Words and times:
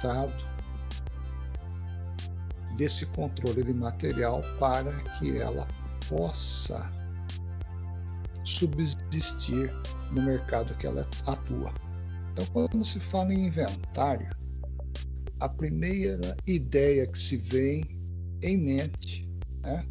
resultado 0.00 0.32
desse 2.76 3.06
controle 3.06 3.62
de 3.62 3.74
material 3.74 4.42
para 4.58 4.92
que 5.18 5.36
ela 5.38 5.68
possa 6.08 6.90
subsistir 8.44 9.70
no 10.10 10.22
mercado 10.22 10.74
que 10.76 10.86
ela 10.86 11.06
atua. 11.26 11.72
Então, 12.32 12.46
quando 12.52 12.82
se 12.82 12.98
fala 12.98 13.34
em 13.34 13.48
inventário, 13.48 14.28
a 15.38 15.48
primeira 15.48 16.36
ideia 16.46 17.06
que 17.06 17.18
se 17.18 17.36
vem 17.36 17.84
em 18.42 18.56
mente, 18.56 19.28
né, 19.62 19.86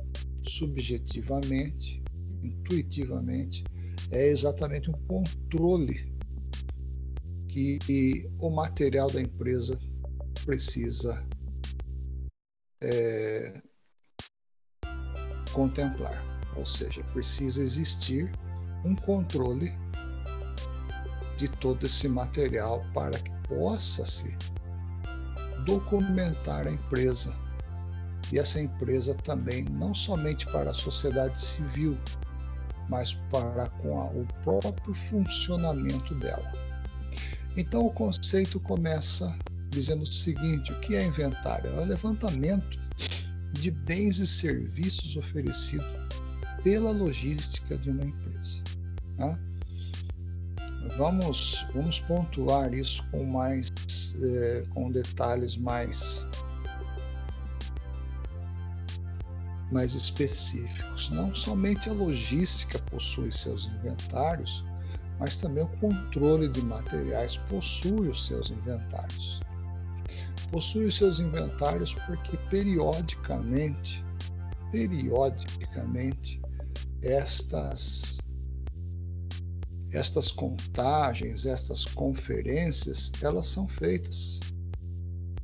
subjetivamente, 0.48 2.04
intuitivamente, 2.42 3.64
é 4.12 4.28
exatamente 4.28 4.90
um 4.90 4.98
controle 5.08 6.12
que 7.48 8.30
o 8.40 8.50
material 8.50 9.10
da 9.10 9.22
empresa 9.22 9.80
precisa 10.50 11.24
é, 12.82 13.62
contemplar. 15.54 16.26
Ou 16.56 16.66
seja, 16.66 17.04
precisa 17.14 17.62
existir 17.62 18.32
um 18.84 18.96
controle 18.96 19.78
de 21.38 21.48
todo 21.48 21.86
esse 21.86 22.10
material 22.10 22.84
para 22.96 23.20
que 23.20 23.30
possa 23.48 24.04
se 24.04 24.36
documentar 25.68 26.66
a 26.66 26.72
empresa. 26.72 27.32
E 28.34 28.40
essa 28.40 28.60
empresa 28.60 29.14
também, 29.14 29.66
não 29.66 29.94
somente 29.94 30.48
para 30.48 30.72
a 30.72 30.74
sociedade 30.74 31.40
civil, 31.40 31.96
mas 32.90 33.14
para 33.32 33.70
com 33.82 34.02
a, 34.02 34.06
o 34.06 34.26
próprio 34.44 34.96
funcionamento 34.96 36.16
dela. 36.16 36.52
Então 37.56 37.86
o 37.86 37.94
conceito 37.94 38.60
começa 38.60 39.38
dizendo 39.70 40.04
o 40.04 40.12
seguinte: 40.12 40.72
o 40.72 40.80
que 40.80 40.96
é 40.96 41.06
inventário? 41.06 41.70
É 41.72 41.82
o 41.82 41.86
levantamento 41.86 42.80
de 43.54 43.72
bens 43.72 44.20
e 44.20 44.28
serviços 44.28 45.18
oferecidos 45.18 45.88
pela 46.64 46.92
logística 46.92 47.78
de 47.78 47.90
uma 47.90 48.04
empresa. 48.04 48.62
Né? 49.18 49.40
Vamos, 50.98 51.66
vamos 51.74 52.00
pontuar 52.02 52.74
isso 52.74 53.06
com 53.12 53.24
mais 53.24 53.70
é, 54.22 54.64
com 54.74 54.92
detalhes 54.92 55.56
mais 55.56 56.28
mais 59.72 59.94
específicos. 59.94 61.10
Não 61.12 61.34
somente 61.36 61.90
a 61.90 61.94
logística 61.94 62.80
possui 62.80 63.32
seus 63.32 63.68
inventários, 63.68 64.66
mas 65.20 65.38
também 65.38 65.64
o 65.64 65.68
controle 65.78 66.48
de 66.48 66.62
materiais 66.66 67.38
possui 67.50 68.08
os 68.08 68.26
seus 68.26 68.50
inventários. 68.50 69.40
Possui 70.52 70.86
os 70.86 70.98
seus 70.98 71.20
inventários 71.20 71.94
porque 71.94 72.36
periodicamente, 72.50 74.04
periodicamente, 74.72 76.42
estas 77.02 78.20
estas 79.92 80.32
contagens, 80.32 81.46
estas 81.46 81.84
conferências, 81.84 83.12
elas 83.22 83.48
são 83.48 83.68
feitas. 83.68 84.40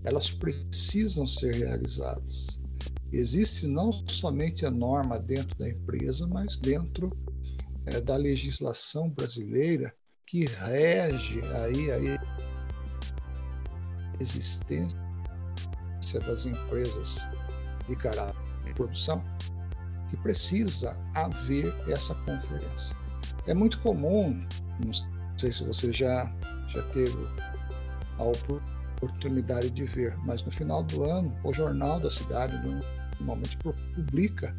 Elas 0.04 0.30
precisam 0.30 1.26
ser 1.26 1.56
realizadas. 1.56 2.60
Existe 3.12 3.66
não 3.66 3.92
somente 4.08 4.66
a 4.66 4.72
norma 4.72 5.18
dentro 5.18 5.58
da 5.58 5.68
empresa, 5.68 6.28
mas 6.28 6.58
dentro 6.58 7.12
é, 7.86 8.00
da 8.00 8.16
legislação 8.16 9.10
brasileira 9.10 9.94
que 10.28 10.46
rege 10.46 11.42
aí 11.64 12.18
existência 14.20 14.98
das 16.28 16.46
empresas 16.46 17.28
de 17.88 17.96
caráter 17.96 18.36
de 18.66 18.74
produção, 18.74 19.24
que 20.10 20.18
precisa 20.18 20.96
haver 21.16 21.74
essa 21.90 22.16
conferência. 22.16 22.96
É 23.48 23.54
muito 23.54 23.80
comum, 23.82 24.46
não 24.84 24.94
sei 25.38 25.52
se 25.52 25.64
você 25.64 25.92
já, 25.92 26.32
já 26.70 26.82
teve 26.94 27.18
a 28.18 28.24
oportunidade 28.24 29.70
de 29.70 29.86
ver, 29.86 30.18
mas 30.20 30.44
no 30.44 30.52
final 30.52 30.84
do 30.84 31.04
ano, 31.04 31.36
o 31.44 31.54
Jornal 31.54 32.00
da 32.00 32.10
Cidade 32.10 32.56
normalmente 33.20 33.58
publica 33.58 34.56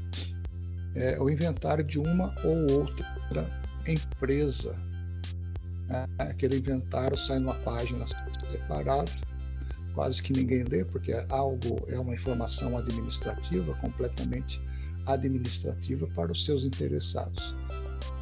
é, 0.95 1.21
o 1.21 1.29
inventário 1.29 1.85
de 1.85 1.99
uma 1.99 2.35
ou 2.45 2.81
outra 2.81 3.47
empresa. 3.87 4.77
É, 5.89 6.23
aquele 6.23 6.59
inventário 6.59 7.17
sai 7.17 7.39
numa 7.39 7.55
página 7.55 8.05
separada, 8.51 9.11
quase 9.97 10.23
que 10.23 10.33
ninguém 10.35 10.63
lê, 10.65 10.85
porque 10.85 11.11
é 11.11 11.27
algo 11.31 11.83
é 11.89 11.99
uma 11.99 12.15
informação 12.15 12.77
administrativa, 12.77 13.75
completamente 13.77 14.61
administrativa 15.07 16.07
para 16.09 16.31
os 16.31 16.45
seus 16.45 16.67
interessados. 16.67 17.57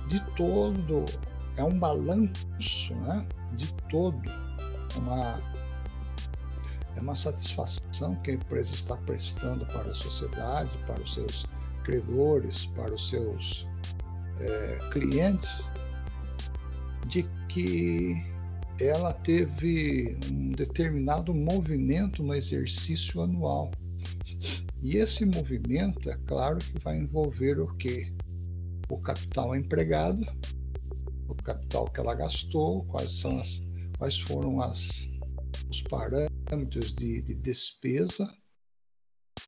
De 0.08 0.20
todo, 0.36 1.04
é 1.56 1.64
um 1.64 1.76
balanço 1.76 2.94
né? 3.02 3.26
de 3.56 3.74
todo, 3.90 4.22
uma, 4.96 5.42
é 6.96 7.00
uma 7.00 7.14
satisfação 7.16 8.14
que 8.22 8.30
a 8.30 8.34
empresa 8.34 8.72
está 8.72 8.96
prestando 8.98 9.66
para 9.66 9.90
a 9.90 9.94
sociedade, 9.94 10.70
para 10.86 11.02
os 11.02 11.14
seus 11.14 11.44
credores, 11.82 12.66
para 12.66 12.94
os 12.94 13.08
seus 13.08 13.66
é, 14.38 14.78
clientes, 14.92 15.68
de 17.08 17.24
que 17.48 18.33
ela 18.78 19.12
teve 19.12 20.16
um 20.30 20.50
determinado 20.50 21.32
movimento 21.32 22.22
no 22.22 22.34
exercício 22.34 23.22
anual. 23.22 23.70
E 24.82 24.96
esse 24.96 25.24
movimento, 25.24 26.10
é 26.10 26.18
claro 26.26 26.58
que 26.58 26.78
vai 26.80 26.98
envolver 26.98 27.58
o 27.58 27.74
quê? 27.76 28.12
O 28.90 28.98
capital 28.98 29.56
empregado, 29.56 30.26
o 31.28 31.34
capital 31.34 31.86
que 31.86 32.00
ela 32.00 32.14
gastou, 32.14 32.84
quais 32.84 33.12
são 33.12 33.38
as, 33.38 33.62
quais 33.96 34.20
foram 34.20 34.60
as, 34.60 35.08
os 35.70 35.80
parâmetros 35.82 36.94
de, 36.94 37.22
de 37.22 37.34
despesa 37.34 38.28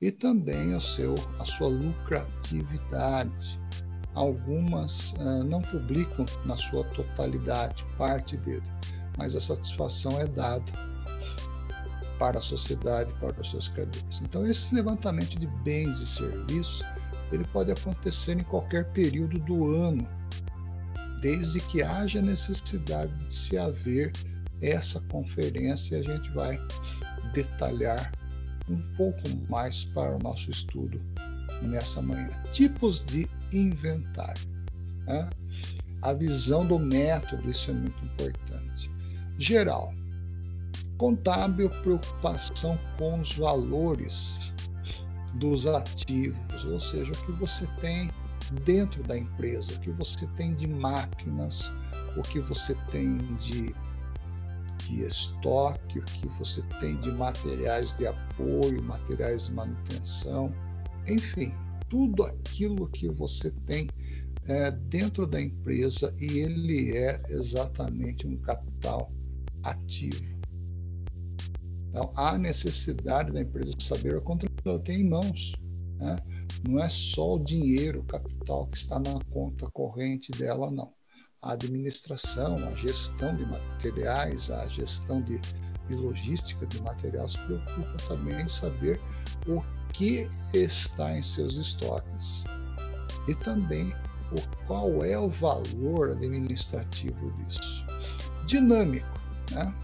e 0.00 0.10
também 0.10 0.74
o 0.74 0.80
seu, 0.80 1.14
a 1.38 1.44
sua 1.44 1.68
lucratividade. 1.68 3.60
Algumas 4.14 5.12
uh, 5.12 5.44
não 5.44 5.60
publicam 5.60 6.24
na 6.46 6.56
sua 6.56 6.82
totalidade, 6.90 7.84
parte 7.98 8.38
dele, 8.38 8.64
mas 9.16 9.34
a 9.34 9.40
satisfação 9.40 10.20
é 10.20 10.26
dada 10.26 10.72
para 12.18 12.38
a 12.38 12.42
sociedade, 12.42 13.12
para 13.20 13.40
os 13.40 13.50
seus 13.50 13.68
credores. 13.68 14.20
Então, 14.22 14.46
esse 14.46 14.74
levantamento 14.74 15.38
de 15.38 15.46
bens 15.46 16.00
e 16.00 16.06
serviços 16.06 16.84
ele 17.32 17.44
pode 17.52 17.72
acontecer 17.72 18.38
em 18.38 18.44
qualquer 18.44 18.84
período 18.92 19.38
do 19.40 19.74
ano, 19.74 20.06
desde 21.20 21.60
que 21.60 21.82
haja 21.82 22.22
necessidade 22.22 23.12
de 23.24 23.34
se 23.34 23.58
haver 23.58 24.12
essa 24.60 25.00
conferência, 25.10 25.98
a 25.98 26.02
gente 26.02 26.30
vai 26.30 26.58
detalhar 27.34 28.12
um 28.68 28.80
pouco 28.96 29.20
mais 29.48 29.84
para 29.84 30.16
o 30.16 30.18
nosso 30.18 30.50
estudo 30.50 31.00
nessa 31.62 32.00
manhã. 32.00 32.30
Tipos 32.52 33.04
de 33.04 33.28
inventário. 33.52 34.42
Né? 35.06 35.28
A 36.02 36.12
visão 36.12 36.66
do 36.66 36.78
método, 36.78 37.50
isso 37.50 37.70
é 37.70 37.74
muito 37.74 38.04
importante. 38.04 38.90
Geral, 39.38 39.92
contábil, 40.96 41.68
preocupação 41.82 42.78
com 42.98 43.20
os 43.20 43.36
valores 43.36 44.38
dos 45.34 45.66
ativos, 45.66 46.64
ou 46.64 46.80
seja, 46.80 47.12
o 47.12 47.26
que 47.26 47.32
você 47.32 47.66
tem 47.80 48.10
dentro 48.64 49.02
da 49.02 49.18
empresa, 49.18 49.74
o 49.74 49.80
que 49.80 49.90
você 49.90 50.26
tem 50.28 50.54
de 50.54 50.66
máquinas, 50.66 51.72
o 52.16 52.22
que 52.22 52.40
você 52.40 52.74
tem 52.90 53.18
de 53.36 53.74
de 54.88 55.04
estoque, 55.04 55.98
o 55.98 56.04
que 56.04 56.28
você 56.38 56.62
tem 56.80 56.96
de 57.00 57.10
materiais 57.10 57.92
de 57.96 58.06
apoio, 58.06 58.80
materiais 58.84 59.46
de 59.46 59.54
manutenção, 59.54 60.54
enfim, 61.08 61.52
tudo 61.88 62.22
aquilo 62.24 62.88
que 62.88 63.08
você 63.08 63.50
tem 63.66 63.88
é, 64.46 64.70
dentro 64.70 65.26
da 65.26 65.40
empresa 65.40 66.14
e 66.20 66.38
ele 66.38 66.96
é 66.96 67.20
exatamente 67.28 68.26
um 68.26 68.36
capital 68.36 69.10
ativo. 69.70 70.36
Então, 71.88 72.12
há 72.14 72.36
necessidade 72.36 73.32
da 73.32 73.40
empresa 73.40 73.72
saber 73.78 74.20
quanto 74.20 74.46
ela 74.64 74.78
tem 74.80 75.00
em 75.00 75.08
mãos. 75.08 75.54
Né? 75.98 76.16
Não 76.68 76.78
é 76.78 76.88
só 76.88 77.36
o 77.36 77.38
dinheiro, 77.38 78.00
o 78.00 78.04
capital 78.04 78.66
que 78.66 78.76
está 78.76 78.98
na 78.98 79.18
conta 79.30 79.70
corrente 79.70 80.30
dela, 80.32 80.70
não 80.70 80.92
a 81.46 81.52
administração, 81.52 82.56
a 82.68 82.74
gestão 82.74 83.34
de 83.36 83.46
materiais, 83.46 84.50
a 84.50 84.66
gestão 84.66 85.22
de, 85.22 85.38
de 85.88 85.94
logística 85.94 86.66
de 86.66 86.82
material 86.82 87.28
se 87.28 87.38
preocupa 87.38 87.96
também 88.08 88.42
em 88.42 88.48
saber 88.48 89.00
o 89.46 89.62
que 89.92 90.28
está 90.52 91.16
em 91.16 91.22
seus 91.22 91.56
estoques 91.56 92.44
e 93.28 93.34
também 93.36 93.94
o 94.32 94.66
qual 94.66 95.04
é 95.04 95.16
o 95.16 95.30
valor 95.30 96.10
administrativo 96.10 97.30
disso. 97.32 97.86
Dinâmico, 98.46 99.15
né? 99.52 99.74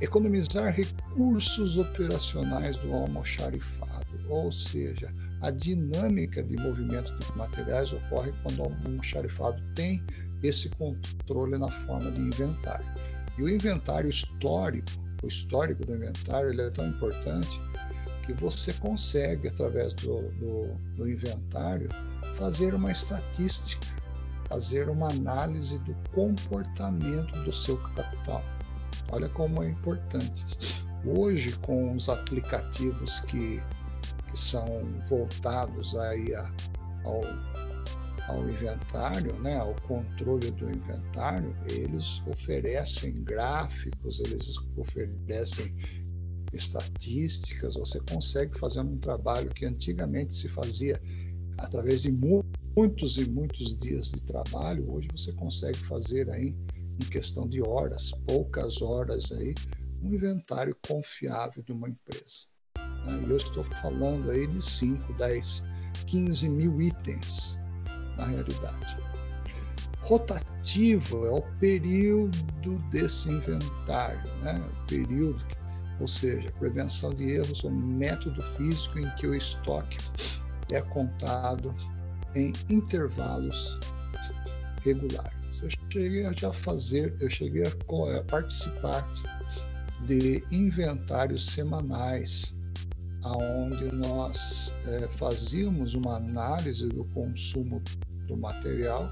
economizar 0.00 0.74
recursos 0.74 1.78
operacionais 1.78 2.76
do 2.78 2.92
almoxarifado, 2.92 4.06
ou 4.28 4.52
seja, 4.52 5.12
a 5.40 5.50
dinâmica 5.50 6.42
de 6.42 6.56
movimento 6.56 7.16
de 7.18 7.36
materiais 7.36 7.92
ocorre 7.92 8.32
quando 8.42 8.60
o 8.60 8.64
almoxarifado 8.64 9.62
tem 9.74 10.02
esse 10.42 10.68
controle 10.70 11.56
na 11.58 11.70
forma 11.70 12.10
de 12.10 12.20
inventário. 12.20 12.86
E 13.38 13.42
o 13.42 13.48
inventário 13.48 14.10
histórico, 14.10 14.86
o 15.22 15.26
histórico 15.26 15.84
do 15.86 15.94
inventário, 15.94 16.50
ele 16.50 16.62
é 16.62 16.70
tão 16.70 16.88
importante 16.88 17.60
que 18.24 18.32
você 18.34 18.72
consegue, 18.74 19.48
através 19.48 19.94
do, 19.94 20.28
do, 20.32 20.74
do 20.96 21.08
inventário, 21.08 21.88
fazer 22.34 22.74
uma 22.74 22.90
estatística, 22.90 23.86
fazer 24.48 24.88
uma 24.88 25.10
análise 25.10 25.78
do 25.80 25.94
comportamento 26.12 27.32
do 27.44 27.52
seu 27.52 27.76
capital. 27.94 28.42
Olha 29.10 29.28
como 29.28 29.62
é 29.62 29.68
importante. 29.68 30.44
Hoje, 31.04 31.56
com 31.58 31.94
os 31.94 32.08
aplicativos 32.08 33.20
que, 33.20 33.60
que 34.28 34.38
são 34.38 34.66
voltados 35.08 35.94
aí 35.96 36.34
a, 36.34 36.52
ao, 37.04 37.20
ao 38.28 38.48
inventário, 38.48 39.32
né, 39.40 39.58
ao 39.58 39.74
controle 39.82 40.50
do 40.52 40.68
inventário, 40.68 41.54
eles 41.70 42.22
oferecem 42.26 43.14
gráficos, 43.22 44.20
eles 44.20 44.56
oferecem 44.76 45.74
estatísticas, 46.52 47.74
você 47.74 48.00
consegue 48.10 48.58
fazer 48.58 48.80
um 48.80 48.98
trabalho 48.98 49.50
que 49.50 49.66
antigamente 49.66 50.34
se 50.34 50.48
fazia 50.48 51.00
através 51.58 52.02
de 52.02 52.12
muitos 52.76 53.16
e 53.18 53.28
muitos 53.28 53.76
dias 53.78 54.10
de 54.10 54.22
trabalho, 54.22 54.90
hoje 54.90 55.08
você 55.12 55.32
consegue 55.32 55.78
fazer 55.86 56.30
aí 56.30 56.54
em 57.00 57.08
questão 57.10 57.48
de 57.48 57.60
horas, 57.66 58.10
poucas 58.26 58.80
horas 58.80 59.32
aí, 59.32 59.54
um 60.02 60.14
inventário 60.14 60.76
confiável 60.86 61.62
de 61.62 61.72
uma 61.72 61.88
empresa. 61.88 62.46
Né? 62.78 63.24
E 63.26 63.30
eu 63.30 63.36
estou 63.36 63.64
falando 63.64 64.30
aí 64.30 64.46
de 64.46 64.62
5, 64.62 65.12
10, 65.14 65.64
15 66.06 66.48
mil 66.48 66.80
itens 66.80 67.58
na 68.16 68.26
realidade. 68.26 68.96
Rotativo 70.00 71.26
é 71.26 71.30
o 71.30 71.42
período 71.58 72.78
desse 72.90 73.30
inventário, 73.30 74.22
né? 74.42 74.58
o 74.58 74.86
período, 74.86 75.44
ou 76.00 76.06
seja, 76.06 76.50
prevenção 76.52 77.12
de 77.12 77.24
erros, 77.30 77.64
o 77.64 77.70
método 77.70 78.40
físico 78.42 78.98
em 78.98 79.10
que 79.16 79.26
o 79.26 79.34
estoque 79.34 79.96
é 80.70 80.80
contado 80.80 81.74
em 82.34 82.52
intervalos 82.68 83.78
regulares. 84.82 85.62
Eu 85.62 85.70
cheguei 85.90 86.26
a 86.26 86.52
fazer, 86.52 87.16
eu 87.20 87.30
cheguei 87.30 87.62
a 87.62 88.22
participar 88.24 89.08
de 90.06 90.44
inventários 90.50 91.46
semanais, 91.46 92.54
aonde 93.24 93.92
nós 93.94 94.74
é, 94.86 95.08
fazíamos 95.16 95.94
uma 95.94 96.16
análise 96.16 96.88
do 96.88 97.04
consumo 97.06 97.82
do 98.28 98.36
material 98.36 99.10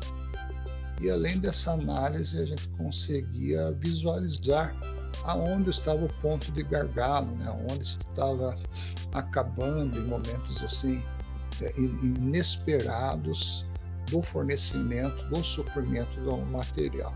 e 1.01 1.11
além 1.11 1.39
dessa 1.39 1.73
análise 1.73 2.41
a 2.41 2.45
gente 2.45 2.69
conseguia 2.71 3.73
visualizar 3.73 4.75
aonde 5.25 5.71
estava 5.71 6.05
o 6.05 6.13
ponto 6.21 6.53
de 6.53 6.63
gargalo, 6.63 7.35
né? 7.37 7.51
onde 7.71 7.83
estava 7.83 8.57
acabando 9.13 9.99
em 9.99 10.05
momentos 10.05 10.63
assim 10.63 11.03
inesperados 11.77 13.67
do 14.11 14.23
fornecimento, 14.23 15.25
do 15.29 15.43
suprimento 15.43 16.21
do 16.21 16.37
material. 16.39 17.15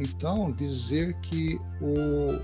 Então, 0.00 0.52
dizer 0.52 1.14
que 1.20 1.58
o, 1.80 2.38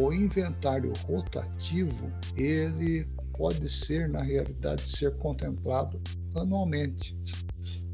o 0.00 0.12
inventário 0.12 0.92
rotativo, 1.06 2.12
ele 2.36 3.06
pode 3.36 3.68
ser, 3.68 4.08
na 4.08 4.22
realidade, 4.22 4.88
ser 4.88 5.16
contemplado 5.18 6.00
anualmente, 6.34 7.16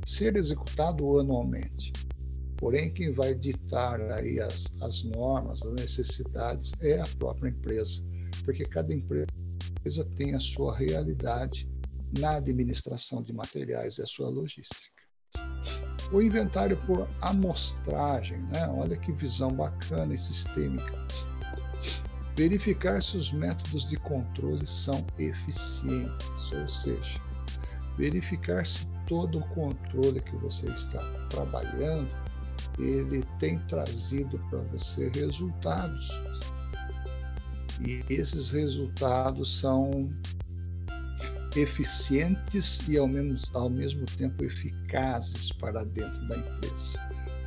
ser 0.07 0.37
executado 0.37 1.21
anualmente. 1.21 1.93
Porém, 2.57 2.93
quem 2.93 3.13
vai 3.13 3.35
ditar 3.35 4.01
aí 4.13 4.41
as, 4.41 4.73
as 4.81 5.03
normas, 5.05 5.63
as 5.63 5.75
necessidades 5.75 6.73
é 6.81 7.01
a 7.01 7.07
própria 7.19 7.51
empresa, 7.51 8.03
porque 8.45 8.65
cada 8.65 8.95
empresa 8.95 9.27
tem 10.17 10.35
a 10.35 10.41
sua 10.41 10.77
realidade 10.77 11.69
na 12.19 12.37
administração 12.37 13.23
de 13.23 13.33
materiais 13.33 13.99
e 13.99 14.03
a 14.03 14.07
sua 14.07 14.29
logística. 14.29 15.03
O 16.13 16.21
inventário 16.21 16.77
por 16.87 17.09
amostragem, 17.23 18.39
né? 18.43 18.69
olha 18.69 18.97
que 18.97 19.13
visão 19.13 19.51
bacana 19.51 20.15
e 20.15 20.19
sistêmica. 20.19 21.07
Verificar 22.37 23.03
se 23.03 23.17
os 23.17 23.33
métodos 23.33 23.89
de 23.89 23.97
controle 23.97 24.67
são 24.67 25.05
eficientes, 25.19 26.53
ou 26.53 26.69
seja, 26.69 27.21
verificar 27.97 28.67
se 28.67 28.87
todo 29.07 29.39
o 29.39 29.49
controle 29.49 30.21
que 30.21 30.37
você 30.37 30.69
está 30.69 31.01
trabalhando 31.31 32.09
ele 32.79 33.25
tem 33.39 33.59
trazido 33.67 34.39
para 34.51 34.61
você 34.61 35.11
resultados 35.15 36.09
e 37.81 38.05
esses 38.09 38.51
resultados 38.51 39.61
são 39.61 40.11
eficientes 41.57 42.87
e 42.89 42.99
ao 42.99 43.07
mesmo, 43.07 43.39
ao 43.55 43.71
mesmo 43.71 44.05
tempo 44.07 44.45
eficazes 44.45 45.53
para 45.53 45.85
dentro 45.85 46.27
da 46.29 46.37
empresa. 46.37 46.99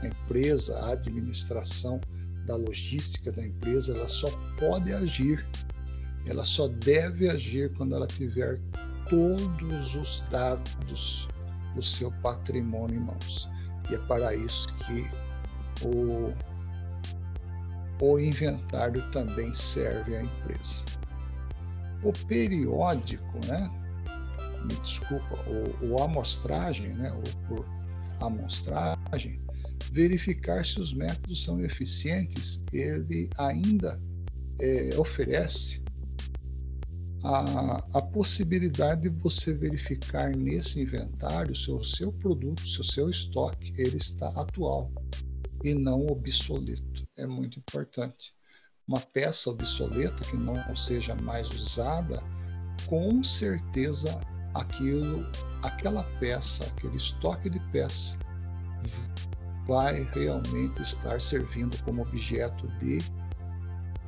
A 0.01 0.07
empresa, 0.07 0.77
a 0.79 0.91
administração 0.94 2.00
da 2.45 2.56
logística 2.56 3.31
da 3.31 3.45
empresa, 3.45 3.95
ela 3.95 4.07
só 4.07 4.29
pode 4.57 4.94
agir, 4.94 5.45
ela 6.25 6.45
só 6.45 6.68
deve 6.68 7.30
agir 7.30 7.73
quando 7.73 7.95
ela 7.95 8.07
tiver 8.07 8.59
todos 9.09 9.95
os 9.95 10.21
dados 10.30 11.27
do 11.75 11.81
seu 11.81 12.12
patrimônio 12.23 12.97
em 12.97 13.03
mãos. 13.03 13.50
E 13.89 13.95
é 13.95 13.97
para 14.00 14.35
isso 14.35 14.68
que 14.75 15.09
o, 15.85 16.33
o 18.01 18.19
inventário 18.19 19.01
também 19.11 19.53
serve 19.53 20.15
à 20.15 20.23
empresa. 20.23 20.85
O 22.03 22.13
periódico, 22.27 23.39
né? 23.47 23.69
Me 24.63 24.79
desculpa, 24.81 25.35
o, 25.47 25.88
o 25.88 26.03
amostragem, 26.03 26.94
né? 26.94 27.11
O 27.11 27.47
por 27.47 27.65
amostragem, 28.19 29.39
verificar 29.91 30.66
se 30.66 30.80
os 30.80 30.94
métodos 30.94 31.44
são 31.44 31.63
eficientes, 31.63 32.63
ele 32.73 33.30
ainda 33.37 34.01
é, 34.59 34.89
oferece 34.97 35.83
a, 37.23 37.83
a, 37.94 38.01
possibilidade 38.01 39.01
de 39.01 39.09
você 39.09 39.54
verificar 39.54 40.35
nesse 40.35 40.81
inventário 40.81 41.56
se 41.56 41.71
o 41.71 41.83
seu 41.83 42.11
produto, 42.11 42.68
se 42.68 42.80
o 42.80 42.83
seu 42.83 43.09
estoque, 43.09 43.73
ele 43.77 43.97
está 43.97 44.30
atual 44.30 44.92
e 45.63 45.73
não 45.73 46.07
obsoleto. 46.07 46.86
É 47.18 47.26
muito 47.26 47.57
importante. 47.57 48.33
Uma 48.88 49.00
peça 49.00 49.50
obsoleta 49.50 50.24
que 50.24 50.38
não 50.38 50.76
seja 50.76 51.16
mais 51.16 51.50
usada, 51.50 52.24
com 52.86 53.24
certeza 53.24 54.21
aquilo, 54.54 55.26
aquela 55.64 56.04
peça, 56.19 56.66
aquele 56.66 56.95
estoque 56.95 57.50
de 57.50 57.59
peça 57.71 58.18
vai 59.68 60.04
realmente 60.14 60.81
estar 60.81 61.19
servindo 61.19 61.76
como 61.83 62.04
objeto 62.04 62.68
de 62.80 63.00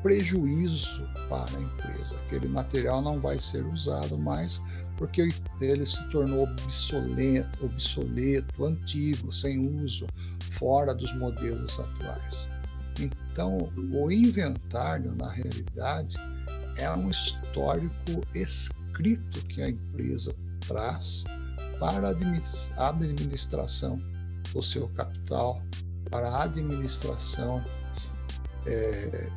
prejuízo 0.02 1.06
para 1.28 1.58
a 1.58 1.62
empresa. 1.62 2.16
Aquele 2.26 2.48
material 2.48 3.02
não 3.02 3.20
vai 3.20 3.38
ser 3.38 3.66
usado 3.66 4.18
mais 4.18 4.62
porque 4.98 5.28
ele 5.60 5.86
se 5.86 6.10
tornou 6.10 6.44
obsoleto, 6.44 7.66
obsoleto, 7.66 8.66
antigo, 8.66 9.34
sem 9.34 9.60
uso, 9.84 10.08
fora 10.54 10.96
dos 10.96 11.14
modelos 11.18 11.78
atuais. 11.80 12.50
Então, 13.00 13.72
o 13.94 14.12
inventário, 14.12 15.16
na 15.16 15.30
realidade, 15.30 16.18
é 16.78 16.90
um 16.92 17.10
histórico 17.10 18.22
escrito 18.34 19.46
que 19.48 19.62
a 19.62 19.70
empresa 19.70 20.36
traz 20.68 21.24
para 21.80 22.10
a 22.10 22.90
administração 22.90 24.02
do 24.54 24.62
seu 24.62 24.88
capital, 24.90 25.62
para 26.10 26.30
a 26.30 26.44
administração 26.44 27.64
é, 28.66 29.30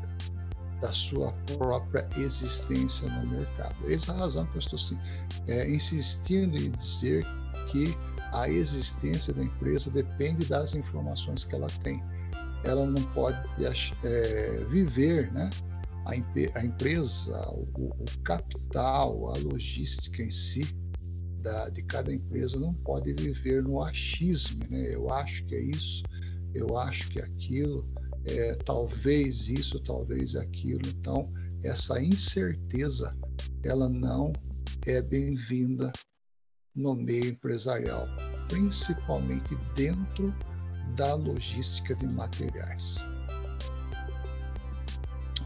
da 0.81 0.90
sua 0.90 1.33
própria 1.57 2.09
existência 2.16 3.09
no 3.09 3.31
mercado. 3.31 3.75
Essa 3.90 4.12
é 4.12 4.14
a 4.14 4.19
razão 4.19 4.47
que 4.47 4.57
eu 4.57 4.59
estou 4.59 4.99
é, 5.47 5.71
insistindo 5.71 6.57
em 6.57 6.71
dizer 6.73 7.25
que 7.69 7.97
a 8.33 8.49
existência 8.49 9.33
da 9.33 9.45
empresa 9.45 9.90
depende 9.90 10.47
das 10.47 10.75
informações 10.75 11.45
que 11.45 11.54
ela 11.54 11.69
tem. 11.85 12.02
Ela 12.64 12.87
não 12.87 13.02
pode 13.14 13.38
é, 14.04 14.64
viver, 14.69 15.33
né? 15.33 15.50
A, 16.07 16.12
a 16.59 16.64
empresa, 16.64 17.38
o, 17.50 17.66
o, 17.78 18.21
capital, 18.25 19.33
a 19.35 19.38
logística 19.38 20.23
em 20.23 20.31
si 20.31 20.62
da, 21.40 21.69
de 21.69 21.83
cada 21.83 22.12
empresa 22.12 22.59
não 22.59 22.75
pode 22.75 23.12
viver 23.14 23.62
no 23.62 23.83
achismo, 23.83 24.61
né? 24.69 24.95
Eu 24.95 25.11
acho 25.11 25.45
que 25.47 25.54
é 25.54 25.61
isso, 25.61 26.02
eu 26.54 26.76
acho 26.76 27.09
que 27.11 27.21
é 27.21 27.25
aquilo 27.25 27.87
é, 28.25 28.54
talvez 28.64 29.49
isso, 29.49 29.81
talvez 29.81 30.37
aquilo. 30.37 30.83
Então, 30.87 31.33
essa 31.62 32.00
incerteza, 32.02 33.16
ela 33.62 33.88
não 33.88 34.33
é 34.87 35.00
bem-vinda 35.00 35.92
no 36.75 36.95
meio 36.95 37.26
empresarial, 37.26 38.07
principalmente 38.49 39.54
dentro 39.75 40.35
da 40.96 41.14
logística 41.14 41.94
de 41.94 42.06
materiais. 42.06 43.04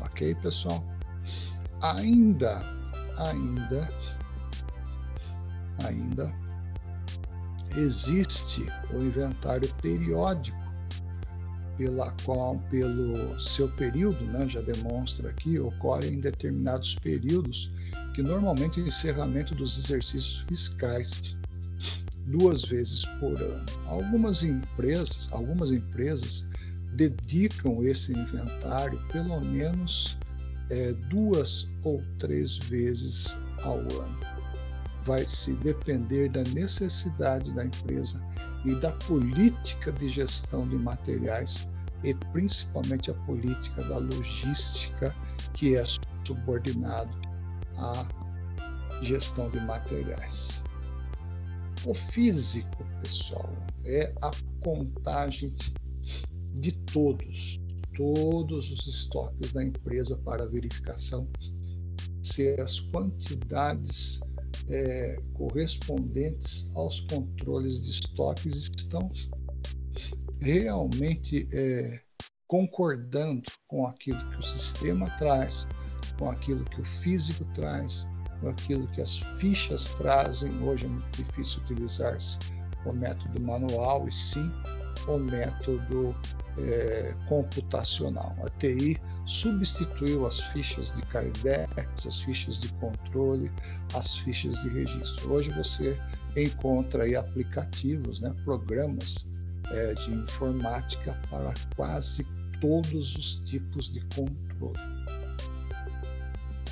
Ok, 0.01 0.35
pessoal? 0.37 0.85
Ainda, 1.83 2.63
ainda, 3.19 3.89
ainda 5.85 6.35
existe 7.77 8.67
o 8.93 9.03
inventário 9.03 9.69
periódico 9.83 10.57
pela 11.77 12.11
qual, 12.25 12.59
pelo 12.71 13.39
seu 13.39 13.69
período, 13.77 14.25
né, 14.25 14.49
já 14.49 14.63
demonstra 14.63 15.29
aqui, 15.29 15.59
ocorre 15.59 16.09
em 16.09 16.21
determinados 16.21 16.95
períodos, 16.95 17.71
que 18.15 18.23
normalmente 18.23 18.81
é 18.81 18.83
o 18.83 18.87
encerramento 18.87 19.55
dos 19.55 19.77
exercícios 19.79 20.45
fiscais 20.49 21.37
duas 22.27 22.63
vezes 22.63 23.05
por 23.21 23.41
ano. 23.41 23.65
Algumas 23.87 24.43
empresas, 24.43 25.29
algumas 25.33 25.71
empresas 25.71 26.47
dedicam 26.95 27.83
esse 27.85 28.13
inventário 28.13 28.99
pelo 29.13 29.41
menos 29.41 30.19
é, 30.71 30.93
duas 31.11 31.71
ou 31.85 32.03
três 32.19 32.57
vezes 32.57 33.39
ao 33.63 33.79
ano. 33.79 34.19
Vai 35.05 35.25
se 35.27 35.53
depender 35.55 36.29
da 36.31 36.43
necessidade 36.55 37.53
da 37.55 37.65
empresa 37.65 38.21
e 38.65 38.75
da 38.75 38.91
política 38.93 39.93
de 39.93 40.09
gestão 40.09 40.69
de 40.69 40.77
materiais 40.77 41.69
e 42.03 42.13
principalmente 42.33 43.11
a 43.11 43.15
política 43.15 43.83
da 43.85 43.99
logística 43.99 45.15
que 45.55 45.77
é 45.77 45.85
subordinado 46.27 47.17
à 47.77 48.05
gestão 49.03 49.49
de 49.51 49.61
materiais. 49.61 50.63
O 51.87 51.95
físico, 51.95 52.85
pessoal, 53.03 53.49
é 53.85 54.13
a 54.21 54.31
contagem 54.61 55.55
de 56.55 56.73
todos, 56.73 57.61
todos 57.97 58.71
os 58.71 58.87
estoques 58.87 59.53
da 59.53 59.63
empresa 59.63 60.17
para 60.19 60.47
verificação 60.47 61.29
se 62.27 62.61
as 62.61 62.81
quantidades 62.81 64.21
é, 64.69 65.17
correspondentes 65.35 66.75
aos 66.75 67.01
controles 67.03 67.85
de 67.85 67.91
estoques 67.93 68.69
estão 68.77 69.09
realmente 70.41 71.49
é, 71.53 72.01
concordando 72.49 73.45
com 73.69 73.87
aquilo 73.87 74.19
que 74.31 74.39
o 74.39 74.43
sistema 74.43 75.09
traz, 75.19 75.69
com 76.19 76.31
aquilo 76.31 76.65
que 76.65 76.81
o 76.81 76.85
físico 76.85 77.45
traz, 77.55 78.07
aquilo 78.45 78.87
que 78.89 79.01
as 79.01 79.19
fichas 79.39 79.91
trazem. 79.91 80.53
Hoje 80.63 80.87
é 80.87 80.89
muito 80.89 81.25
difícil 81.25 81.63
utilizar-se 81.63 82.39
o 82.85 82.93
método 82.93 83.41
manual 83.41 84.07
e 84.09 84.13
sim 84.13 84.51
o 85.09 85.19
método 85.19 86.15
é, 86.59 87.15
computacional. 87.29 88.35
A 88.45 88.51
TI 88.59 88.99
substituiu 89.27 90.27
as 90.27 90.41
fichas 90.41 90.95
de 90.95 91.03
Cardex, 91.03 92.07
as 92.07 92.21
fichas 92.21 92.59
de 92.59 92.69
controle, 92.75 93.51
as 93.95 94.17
fichas 94.17 94.61
de 94.63 94.69
registro. 94.71 95.33
Hoje 95.33 95.51
você 95.51 95.99
encontra 96.37 97.05
aí 97.05 97.17
aplicativos, 97.17 98.21
né, 98.21 98.35
programas 98.45 99.29
é, 99.71 99.95
de 99.95 100.13
informática 100.13 101.19
para 101.31 101.53
quase 101.75 102.25
todos 102.61 103.15
os 103.17 103.41
tipos 103.41 103.93
de 103.93 104.01
controle. 104.15 104.79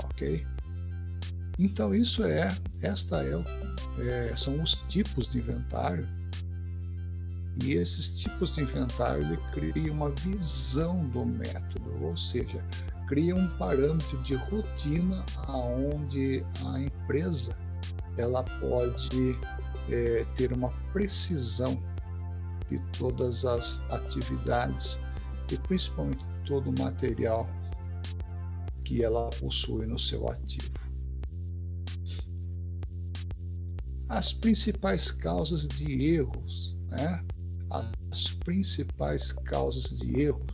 Ok? 0.04 0.47
Então 1.59 1.95
isso 1.95 2.25
é, 2.25 2.49
esta 2.83 3.23
é, 3.23 3.43
é 3.99 4.37
são 4.37 4.63
os 4.63 4.77
tipos 4.89 5.33
de 5.33 5.39
inventário 5.39 6.09
e 7.63 7.75
esses 7.75 8.21
tipos 8.21 8.57
de 8.57 8.63
inventário 8.63 9.23
ele 9.23 9.39
cria 9.53 9.93
uma 9.93 10.11
visão 10.11 11.07
do 11.11 11.25
método, 11.25 12.05
ou 12.05 12.17
seja, 12.17 12.65
cria 13.07 13.37
um 13.37 13.49
parâmetro 13.57 14.21
de 14.23 14.35
rotina 14.35 15.25
aonde 15.47 16.45
a 16.67 16.81
empresa 16.81 17.57
ela 18.17 18.43
pode 18.43 19.39
é, 19.91 20.25
ter 20.35 20.53
uma 20.53 20.71
precisão 20.93 21.81
de 22.69 22.79
todas 22.99 23.45
as 23.45 23.81
atividades 23.91 24.99
e 25.53 25.57
principalmente 25.59 26.25
todo 26.47 26.71
o 26.71 26.83
material 26.83 27.49
que 28.85 29.05
ela 29.05 29.31
possui 29.31 29.87
no 29.87 29.99
seu 29.99 30.29
ativo. 30.29 30.73
As 34.09 34.33
principais 34.33 35.11
causas 35.11 35.67
de 35.67 36.15
erros, 36.15 36.77
né? 36.89 37.25
as 37.71 38.29
principais 38.45 39.33
causas 39.33 39.99
de 39.99 40.21
erro 40.21 40.47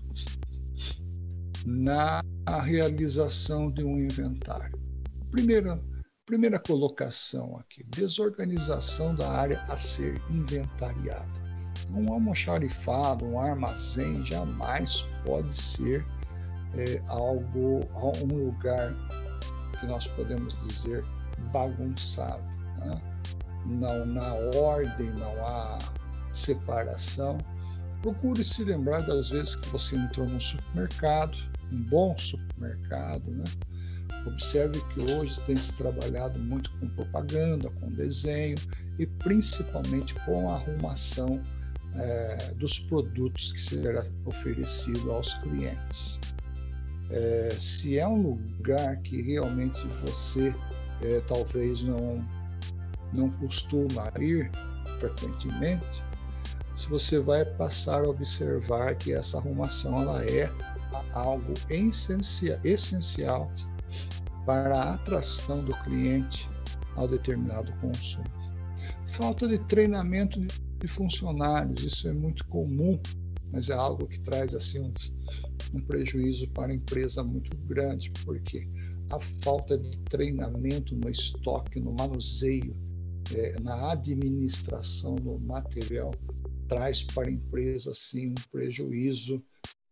na 1.66 2.22
realização 2.64 3.70
de 3.70 3.84
um 3.84 3.98
inventário. 3.98 4.78
Primeira, 5.30 5.80
primeira 6.24 6.58
colocação 6.58 7.56
aqui: 7.58 7.84
desorganização 7.84 9.14
da 9.14 9.30
área 9.30 9.62
a 9.68 9.76
ser 9.76 10.20
inventariada. 10.30 11.40
Um 11.90 12.12
almoxarifado, 12.12 13.24
um 13.26 13.38
armazém 13.38 14.24
jamais 14.24 15.04
pode 15.24 15.54
ser 15.54 16.06
é, 16.74 17.02
algo, 17.08 17.80
um 18.22 18.46
lugar 18.46 18.94
que 19.78 19.86
nós 19.86 20.06
podemos 20.06 20.56
dizer 20.68 21.04
bagunçado. 21.52 22.42
Né? 22.78 23.02
Não 23.66 24.06
na 24.06 24.34
ordem, 24.56 25.10
não 25.10 25.46
há 25.46 25.78
separação. 26.32 27.38
Procure 28.02 28.42
se 28.42 28.64
lembrar 28.64 29.00
das 29.02 29.28
vezes 29.28 29.56
que 29.56 29.68
você 29.68 29.96
entrou 29.96 30.26
num 30.26 30.40
supermercado, 30.40 31.36
um 31.70 31.82
bom 31.84 32.16
supermercado, 32.16 33.30
né? 33.30 33.44
Observe 34.26 34.80
que 34.92 35.00
hoje 35.12 35.40
tem 35.42 35.56
se 35.56 35.72
trabalhado 35.74 36.38
muito 36.38 36.70
com 36.78 36.88
propaganda, 36.90 37.70
com 37.70 37.90
desenho 37.90 38.56
e 38.98 39.06
principalmente 39.06 40.14
com 40.26 40.50
a 40.50 40.56
arrumação 40.56 41.40
é, 41.96 42.54
dos 42.54 42.78
produtos 42.78 43.52
que 43.52 43.60
será 43.60 44.02
oferecido 44.26 45.10
aos 45.10 45.34
clientes. 45.34 46.20
É, 47.10 47.50
se 47.56 47.98
é 47.98 48.06
um 48.06 48.22
lugar 48.22 48.96
que 48.98 49.22
realmente 49.22 49.86
você 50.04 50.54
é, 51.02 51.20
talvez 51.26 51.82
não, 51.82 52.24
não 53.12 53.30
costuma 53.30 54.12
ir 54.18 54.50
frequentemente, 54.98 56.04
se 56.74 56.88
você 56.88 57.18
vai 57.18 57.44
passar 57.44 58.04
a 58.04 58.08
observar 58.08 58.94
que 58.96 59.12
essa 59.12 59.38
arrumação 59.38 60.00
ela 60.00 60.24
é 60.24 60.50
algo 61.12 61.52
essencial 61.68 63.50
para 64.46 64.74
a 64.74 64.94
atração 64.94 65.64
do 65.64 65.74
cliente 65.82 66.48
ao 66.96 67.06
determinado 67.06 67.72
consumo. 67.80 68.24
Falta 69.08 69.46
de 69.46 69.58
treinamento 69.66 70.40
de 70.40 70.88
funcionários, 70.88 71.82
isso 71.82 72.08
é 72.08 72.12
muito 72.12 72.46
comum, 72.46 72.98
mas 73.52 73.68
é 73.68 73.74
algo 73.74 74.06
que 74.06 74.20
traz 74.20 74.54
assim 74.54 74.80
um, 74.80 74.92
um 75.74 75.80
prejuízo 75.80 76.48
para 76.50 76.72
a 76.72 76.74
empresa 76.74 77.22
muito 77.22 77.56
grande, 77.66 78.10
porque 78.24 78.66
a 79.10 79.18
falta 79.42 79.76
de 79.76 79.98
treinamento 80.04 80.94
no 80.94 81.10
estoque, 81.10 81.80
no 81.80 81.92
manuseio, 81.92 82.74
é, 83.34 83.60
na 83.60 83.92
administração 83.92 85.14
do 85.16 85.38
material 85.38 86.12
traz 86.68 87.02
para 87.02 87.28
a 87.28 87.32
empresa 87.32 87.92
sim 87.94 88.30
um 88.30 88.34
prejuízo 88.50 89.42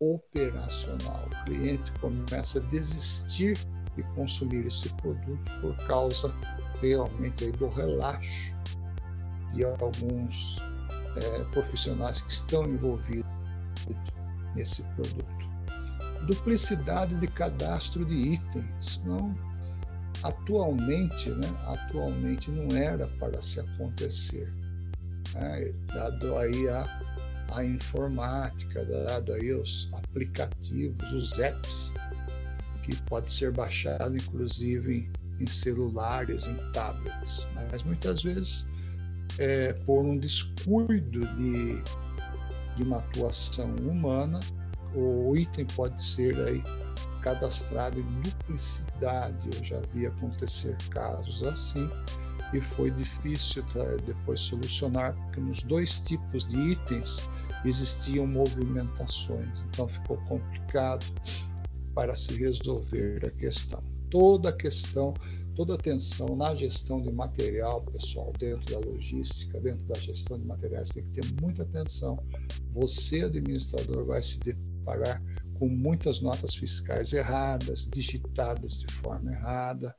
operacional. 0.00 1.26
O 1.26 1.44
cliente 1.44 1.92
começa 2.00 2.60
a 2.60 2.62
desistir 2.62 3.58
de 3.96 4.02
consumir 4.14 4.64
esse 4.66 4.88
produto 4.94 5.60
por 5.60 5.76
causa 5.86 6.32
realmente 6.80 7.50
do 7.52 7.68
relaxo 7.68 8.56
de 9.54 9.64
alguns 9.64 10.58
é, 11.16 11.44
profissionais 11.52 12.22
que 12.22 12.32
estão 12.32 12.64
envolvidos 12.64 13.26
nesse 14.54 14.82
produto. 14.82 15.38
Duplicidade 16.26 17.14
de 17.16 17.26
cadastro 17.26 18.04
de 18.04 18.14
itens. 18.14 19.00
Não, 19.04 19.34
atualmente, 20.22 21.30
né, 21.30 21.48
atualmente 21.66 22.50
não 22.50 22.76
era 22.76 23.06
para 23.18 23.40
se 23.40 23.60
acontecer 23.60 24.52
né? 25.34 25.72
dado 25.92 26.36
aí 26.36 26.68
a, 26.68 26.84
a 27.52 27.64
informática, 27.64 28.84
dado 28.84 29.32
aí 29.32 29.52
os 29.52 29.88
aplicativos, 29.92 31.12
os 31.12 31.38
apps, 31.38 31.92
que 32.82 32.96
pode 33.02 33.30
ser 33.30 33.52
baixado 33.52 34.16
inclusive 34.16 35.10
em, 35.38 35.42
em 35.42 35.46
celulares, 35.46 36.46
em 36.46 36.56
tablets, 36.72 37.46
mas 37.70 37.82
muitas 37.82 38.22
vezes 38.22 38.66
é, 39.38 39.72
por 39.72 40.04
um 40.04 40.18
descuido 40.18 41.20
de, 41.36 41.82
de 42.76 42.82
uma 42.82 42.98
atuação 42.98 43.68
humana 43.76 44.40
o 44.94 45.36
item 45.36 45.66
pode 45.76 46.02
ser 46.02 46.34
aí 46.46 46.62
cadastrado 47.20 47.98
em 47.98 48.20
duplicidade. 48.22 49.48
Eu 49.54 49.64
já 49.64 49.80
vi 49.92 50.06
acontecer 50.06 50.76
casos 50.90 51.42
assim 51.42 51.88
e 52.52 52.60
foi 52.60 52.90
difícil 52.90 53.62
tá, 53.72 53.84
depois 54.06 54.40
solucionar, 54.40 55.14
porque 55.14 55.40
nos 55.40 55.62
dois 55.62 56.00
tipos 56.00 56.48
de 56.48 56.58
itens 56.72 57.28
existiam 57.64 58.26
movimentações, 58.26 59.64
então 59.68 59.88
ficou 59.88 60.16
complicado 60.28 61.04
para 61.94 62.14
se 62.14 62.32
resolver 62.34 63.26
a 63.26 63.30
questão. 63.30 63.82
Toda 64.10 64.50
a 64.50 64.52
questão, 64.52 65.12
toda 65.54 65.74
a 65.74 65.76
atenção 65.76 66.36
na 66.36 66.54
gestão 66.54 67.02
de 67.02 67.12
material, 67.12 67.82
pessoal, 67.82 68.32
dentro 68.38 68.72
da 68.72 68.88
logística, 68.88 69.60
dentro 69.60 69.84
da 69.86 69.98
gestão 69.98 70.38
de 70.38 70.46
materiais, 70.46 70.90
tem 70.90 71.02
que 71.04 71.20
ter 71.20 71.42
muita 71.42 71.62
atenção. 71.62 72.18
Você, 72.72 73.22
administrador, 73.22 74.06
vai 74.06 74.22
se 74.22 74.38
deparar 74.40 75.20
com 75.58 75.68
muitas 75.68 76.20
notas 76.20 76.54
fiscais 76.54 77.12
erradas, 77.12 77.88
digitadas 77.90 78.80
de 78.80 78.92
forma 78.94 79.32
errada 79.32 79.94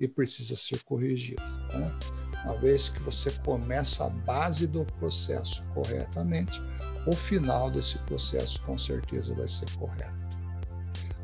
e 0.00 0.06
precisa 0.06 0.56
ser 0.56 0.82
corrigido. 0.84 1.42
Né? 1.74 1.98
Uma 2.44 2.56
vez 2.58 2.88
que 2.88 3.00
você 3.00 3.30
começa 3.44 4.06
a 4.06 4.10
base 4.10 4.66
do 4.66 4.84
processo 4.98 5.64
corretamente, 5.74 6.60
o 7.06 7.12
final 7.12 7.70
desse 7.70 7.98
processo 8.00 8.62
com 8.62 8.78
certeza 8.78 9.34
vai 9.34 9.48
ser 9.48 9.70
correto. 9.72 10.18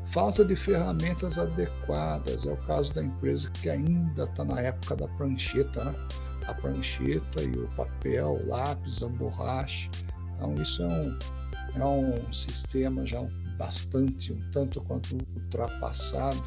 Falta 0.05 0.45
de 0.45 0.55
ferramentas 0.55 1.37
adequadas 1.37 2.45
é 2.45 2.51
o 2.51 2.57
caso 2.65 2.93
da 2.93 3.03
empresa 3.03 3.49
que 3.51 3.69
ainda 3.69 4.23
está 4.23 4.45
na 4.45 4.61
época 4.61 4.95
da 4.95 5.07
prancheta, 5.09 5.83
né? 5.83 5.95
a 6.47 6.53
prancheta 6.53 7.41
e 7.41 7.51
o 7.51 7.67
papel, 7.75 8.39
o 8.41 8.47
lápis, 8.47 9.03
a 9.03 9.07
borracha. 9.07 9.89
Então, 10.35 10.53
isso 10.55 10.83
é 10.83 10.87
um, 10.87 11.19
é 11.75 11.85
um 11.85 12.33
sistema 12.33 13.05
já 13.05 13.21
bastante, 13.57 14.33
um 14.33 14.51
tanto 14.51 14.81
quanto 14.81 15.17
ultrapassado, 15.35 16.43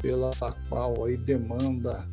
pela 0.00 0.30
qual 0.68 1.04
aí 1.04 1.16
demanda 1.16 2.06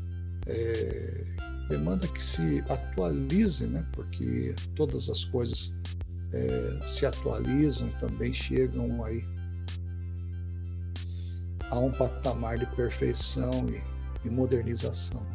é, 0.48 1.26
demanda 1.70 2.08
que 2.08 2.22
se 2.22 2.64
atualize, 2.70 3.66
né? 3.66 3.86
porque 3.94 4.54
todas 4.76 5.10
as 5.10 5.24
coisas 5.26 5.74
é, 6.34 6.80
se 6.84 7.06
atualizam 7.06 7.88
e 7.88 7.92
também 7.94 8.34
chegam 8.34 9.04
aí 9.04 9.24
a 11.72 11.80
um 11.80 11.92
patamar 11.92 12.58
de 12.60 12.66
perfeição 12.68 13.66
e, 13.70 13.82
e 14.28 14.30
modernização. 14.30 15.26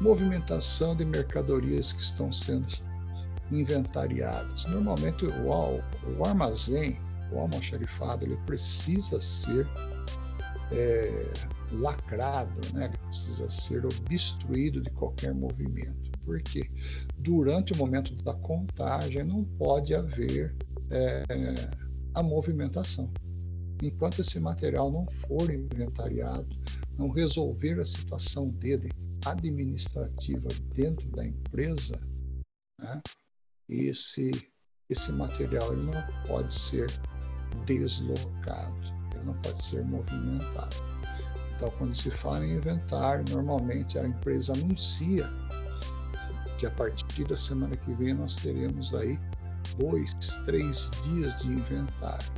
Movimentação 0.00 0.94
de 0.94 1.04
mercadorias 1.04 1.92
que 1.92 2.02
estão 2.02 2.32
sendo 2.32 2.66
inventariadas. 3.50 4.64
Normalmente 4.66 5.26
o, 5.26 6.18
o 6.18 6.24
armazém, 6.24 6.98
o 7.32 7.38
almoxarifado, 7.38 8.24
ele 8.24 8.36
precisa 8.46 9.20
ser 9.20 9.66
é, 10.72 11.32
lacrado, 11.72 12.60
né? 12.74 12.86
ele 12.86 12.98
precisa 12.98 13.48
ser 13.48 13.84
obstruído 13.84 14.80
de 14.80 14.90
qualquer 14.90 15.34
movimento. 15.34 16.10
Porque 16.24 16.68
durante 17.18 17.72
o 17.72 17.76
momento 17.76 18.14
da 18.22 18.34
contagem 18.34 19.22
não 19.24 19.44
pode 19.44 19.94
haver 19.94 20.54
é, 20.90 21.22
a 22.14 22.22
movimentação. 22.22 23.10
Enquanto 23.82 24.20
esse 24.20 24.40
material 24.40 24.90
não 24.90 25.06
for 25.06 25.50
inventariado, 25.52 26.56
não 26.98 27.10
resolver 27.10 27.78
a 27.78 27.84
situação 27.84 28.48
dele 28.48 28.90
administrativa 29.24 30.48
dentro 30.74 31.08
da 31.10 31.24
empresa, 31.24 32.00
né, 32.80 33.02
esse, 33.68 34.30
esse 34.88 35.12
material 35.12 35.72
ele 35.72 35.84
não 35.84 36.26
pode 36.26 36.52
ser 36.52 36.86
deslocado, 37.64 38.76
ele 39.14 39.24
não 39.24 39.34
pode 39.40 39.62
ser 39.62 39.84
movimentado. 39.84 40.76
Então, 41.54 41.70
quando 41.78 41.94
se 41.94 42.10
fala 42.10 42.44
em 42.44 42.56
inventário, 42.56 43.24
normalmente 43.30 43.98
a 43.98 44.06
empresa 44.06 44.52
anuncia 44.52 45.26
que 46.58 46.66
a 46.66 46.70
partir 46.70 47.24
da 47.24 47.36
semana 47.36 47.76
que 47.76 47.92
vem 47.94 48.14
nós 48.14 48.36
teremos 48.36 48.94
aí 48.94 49.18
dois, 49.78 50.14
três 50.44 50.90
dias 51.02 51.40
de 51.40 51.48
inventário. 51.48 52.32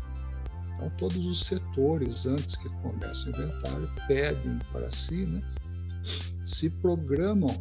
Então, 0.75 0.91
todos 0.99 1.27
os 1.27 1.45
setores, 1.45 2.27
antes 2.27 2.57
que 2.57 2.69
comece 2.81 3.27
o 3.27 3.31
inventário, 3.31 3.91
pedem 4.07 4.59
para 4.73 4.91
si, 4.91 5.27
né, 5.27 5.43
se 6.45 6.71
programam 6.71 7.61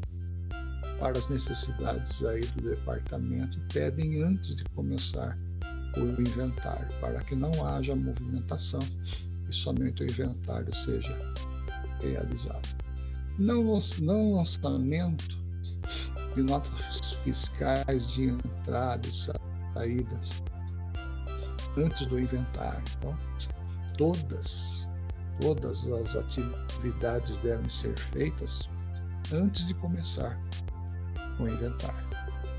para 1.00 1.18
as 1.18 1.30
necessidades 1.30 2.24
aí 2.24 2.42
do 2.42 2.70
departamento 2.70 3.58
e 3.58 3.74
pedem 3.74 4.24
antes 4.24 4.56
de 4.56 4.64
começar 4.76 5.38
o 5.96 6.22
inventário, 6.22 6.88
para 7.00 7.24
que 7.24 7.36
não 7.36 7.52
haja 7.66 7.96
movimentação 7.96 8.80
e 9.50 9.54
somente 9.54 10.04
o 10.04 10.06
inventário 10.06 10.74
seja 10.76 11.18
realizado. 12.02 12.68
Não, 13.38 13.80
não 14.02 14.36
lançamento 14.36 15.38
de 16.36 16.44
notas 16.44 17.14
fiscais 17.24 18.14
de 18.14 18.26
entrada 18.26 19.08
e 19.08 19.12
saída 19.12 20.22
antes 21.78 22.06
do 22.08 22.20
inventário. 22.20 22.84
Então, 22.98 23.18
todas, 23.98 24.88
todas 25.40 25.88
as 25.88 26.16
atividades 26.16 27.38
devem 27.38 27.70
ser 27.70 27.98
feitas 27.98 28.68
antes 29.32 29.68
de 29.68 29.74
começar 29.76 30.40
o 31.39 31.47
inventário. 31.47 32.08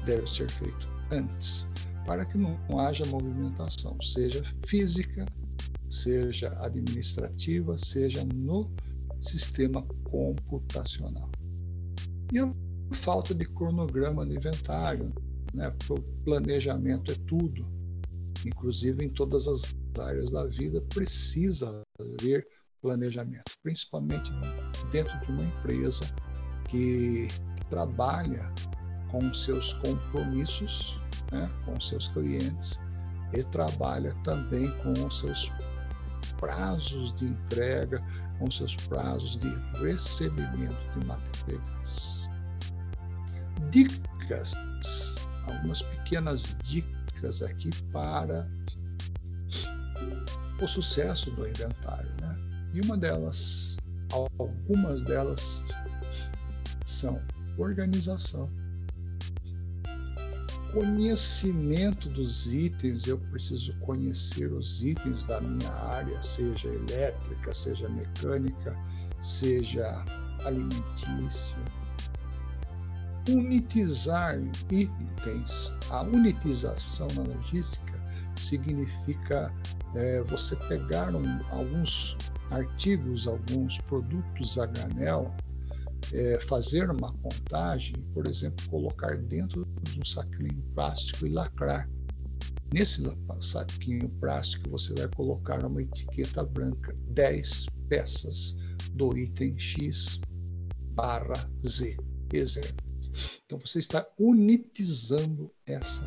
Deve 0.04 0.26
ser 0.30 0.50
feito 0.50 0.88
antes, 1.10 1.68
para 2.06 2.24
que 2.24 2.38
não 2.38 2.58
haja 2.78 3.04
movimentação, 3.06 4.00
seja 4.02 4.42
física, 4.66 5.26
seja 5.90 6.52
administrativa, 6.62 7.76
seja 7.78 8.24
no 8.24 8.70
sistema 9.20 9.82
computacional. 10.04 11.30
E 12.32 12.38
a 12.38 12.52
falta 12.92 13.34
de 13.34 13.46
cronograma 13.46 14.24
no 14.24 14.34
inventário, 14.34 15.12
né? 15.54 15.72
O 15.88 16.00
planejamento 16.24 17.12
é 17.12 17.14
tudo, 17.26 17.66
inclusive 18.46 19.04
em 19.04 19.08
todas 19.08 19.48
as 19.48 19.74
áreas 20.00 20.30
da 20.30 20.46
vida 20.46 20.80
precisa 20.94 21.82
haver 21.98 22.46
planejamento, 22.80 23.52
principalmente 23.62 24.30
dentro 24.92 25.18
de 25.20 25.32
uma 25.32 25.42
empresa 25.42 26.04
que 26.68 27.26
trabalha 27.68 28.52
com 29.10 29.32
seus 29.32 29.72
compromissos, 29.74 31.00
né, 31.32 31.48
com 31.64 31.78
seus 31.80 32.08
clientes 32.08 32.80
e 33.32 33.42
trabalha 33.44 34.14
também 34.24 34.70
com 34.78 34.92
os 35.06 35.20
seus 35.20 35.52
prazos 36.38 37.14
de 37.14 37.26
entrega, 37.26 38.02
com 38.38 38.50
seus 38.50 38.74
prazos 38.76 39.38
de 39.38 39.48
recebimento 39.80 40.76
de 40.98 41.06
materiais. 41.06 42.28
Dicas, 43.70 44.54
algumas 45.46 45.82
pequenas 45.82 46.56
dicas 46.62 47.42
aqui 47.42 47.70
para 47.92 48.48
o 50.62 50.66
sucesso 50.66 51.30
do 51.32 51.46
inventário. 51.46 52.10
Né? 52.20 52.38
E 52.74 52.80
uma 52.84 52.96
delas, 52.96 53.76
algumas 54.12 55.02
delas 55.02 55.60
são 56.84 57.20
organização, 57.58 58.50
conhecimento 60.72 62.08
dos 62.08 62.52
itens, 62.52 63.06
eu 63.06 63.18
preciso 63.18 63.76
conhecer 63.78 64.52
os 64.52 64.84
itens 64.84 65.24
da 65.24 65.40
minha 65.40 65.72
área, 65.72 66.22
seja 66.22 66.68
elétrica, 66.68 67.52
seja 67.52 67.88
mecânica, 67.88 68.76
seja 69.22 70.04
alimentícia. 70.44 71.58
Unitizar 73.28 74.38
itens. 74.70 75.72
A 75.90 76.02
unitização 76.02 77.08
na 77.14 77.22
logística 77.22 77.98
significa 78.36 79.52
é, 79.94 80.22
você 80.22 80.56
pegar 80.56 81.14
um, 81.14 81.40
alguns 81.50 82.16
artigos, 82.50 83.26
alguns 83.26 83.78
produtos 83.78 84.58
a 84.58 84.66
granel 84.66 85.34
é, 86.12 86.40
fazer 86.40 86.90
uma 86.90 87.12
contagem, 87.14 87.94
por 88.14 88.28
exemplo, 88.28 88.68
colocar 88.68 89.16
dentro 89.16 89.66
de 89.82 90.00
um 90.00 90.04
saquinho 90.04 90.62
plástico 90.74 91.26
e 91.26 91.30
lacrar. 91.30 91.88
Nesse 92.72 93.02
saquinho 93.40 94.08
plástico 94.20 94.70
você 94.70 94.94
vai 94.94 95.08
colocar 95.08 95.64
uma 95.64 95.82
etiqueta 95.82 96.44
branca, 96.44 96.94
10 97.10 97.66
peças 97.88 98.56
do 98.92 99.16
item 99.16 99.58
X 99.58 100.20
barra 100.94 101.50
Z, 101.66 101.96
exemplo. 102.32 102.88
Então 103.46 103.58
você 103.58 103.78
está 103.78 104.06
unitizando 104.18 105.50
essa, 105.66 106.06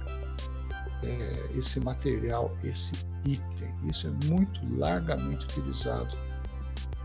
é, 1.03 1.57
esse 1.57 1.79
material, 1.79 2.55
esse 2.63 2.93
item. 3.25 3.89
Isso 3.89 4.07
é 4.07 4.27
muito 4.27 4.59
largamente 4.77 5.45
utilizado 5.45 6.15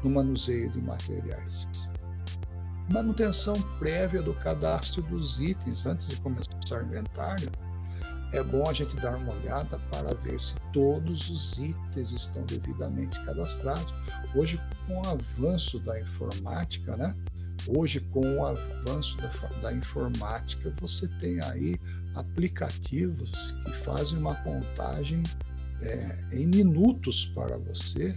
no 0.04 0.10
manuseio 0.10 0.70
de 0.70 0.80
materiais. 0.80 1.66
Manutenção 2.88 3.60
prévia 3.80 4.22
do 4.22 4.32
cadastro 4.32 5.02
dos 5.02 5.40
itens 5.40 5.86
antes 5.86 6.06
de 6.06 6.20
começar 6.20 6.82
o 6.82 6.86
inventário 6.86 7.50
é 8.32 8.42
bom 8.42 8.68
a 8.68 8.72
gente 8.72 8.94
dar 8.96 9.16
uma 9.16 9.32
olhada 9.32 9.78
para 9.90 10.14
ver 10.14 10.40
se 10.40 10.54
todos 10.72 11.28
os 11.28 11.58
itens 11.58 12.12
estão 12.12 12.44
devidamente 12.44 13.20
cadastrados. 13.24 13.92
Hoje, 14.34 14.60
com 14.86 15.00
o 15.00 15.06
avanço 15.08 15.80
da 15.80 16.00
informática, 16.00 16.96
né? 16.96 17.14
Hoje, 17.76 18.00
com 18.00 18.20
o 18.36 18.46
avanço 18.46 19.16
da, 19.16 19.30
da 19.62 19.72
informática, 19.72 20.72
você 20.80 21.08
tem 21.18 21.42
aí 21.42 21.76
aplicativos 22.14 23.52
que 23.64 23.72
fazem 23.78 24.18
uma 24.18 24.34
contagem 24.36 25.22
é, 25.82 26.16
em 26.32 26.46
minutos 26.46 27.24
para 27.26 27.56
você 27.58 28.16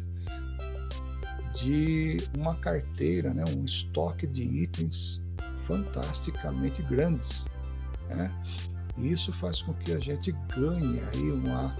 de 1.62 2.17
uma 2.38 2.56
carteira, 2.56 3.34
né, 3.34 3.43
um 3.58 3.65
estoque 3.65 4.26
de 4.28 4.43
itens 4.43 5.24
fantasticamente 5.63 6.82
grandes. 6.84 7.48
Né? 8.08 8.32
E 8.98 9.12
isso 9.12 9.32
faz 9.32 9.62
com 9.62 9.74
que 9.74 9.93
a 9.93 10.00
gente 10.00 10.32
ganhe 10.56 11.02
aí 11.13 11.32
uma, 11.32 11.76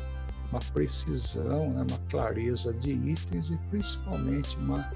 uma 0.52 0.60
precisão, 0.74 1.72
né, 1.72 1.86
uma 1.90 2.00
clareza 2.10 2.74
de 2.74 2.92
itens 2.92 3.50
e 3.50 3.58
principalmente 3.70 4.56
uma, 4.58 4.92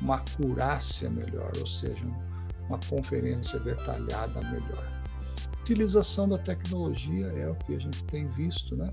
uma 0.00 0.16
acurácia 0.16 1.08
melhor, 1.10 1.52
ou 1.58 1.66
seja, 1.66 2.04
uma 2.68 2.78
conferência 2.88 3.58
detalhada 3.60 4.40
melhor. 4.50 4.94
Utilização 5.60 6.28
da 6.28 6.38
tecnologia 6.38 7.26
é 7.28 7.48
o 7.48 7.54
que 7.54 7.74
a 7.74 7.78
gente 7.78 8.04
tem 8.04 8.28
visto, 8.32 8.76
né? 8.76 8.92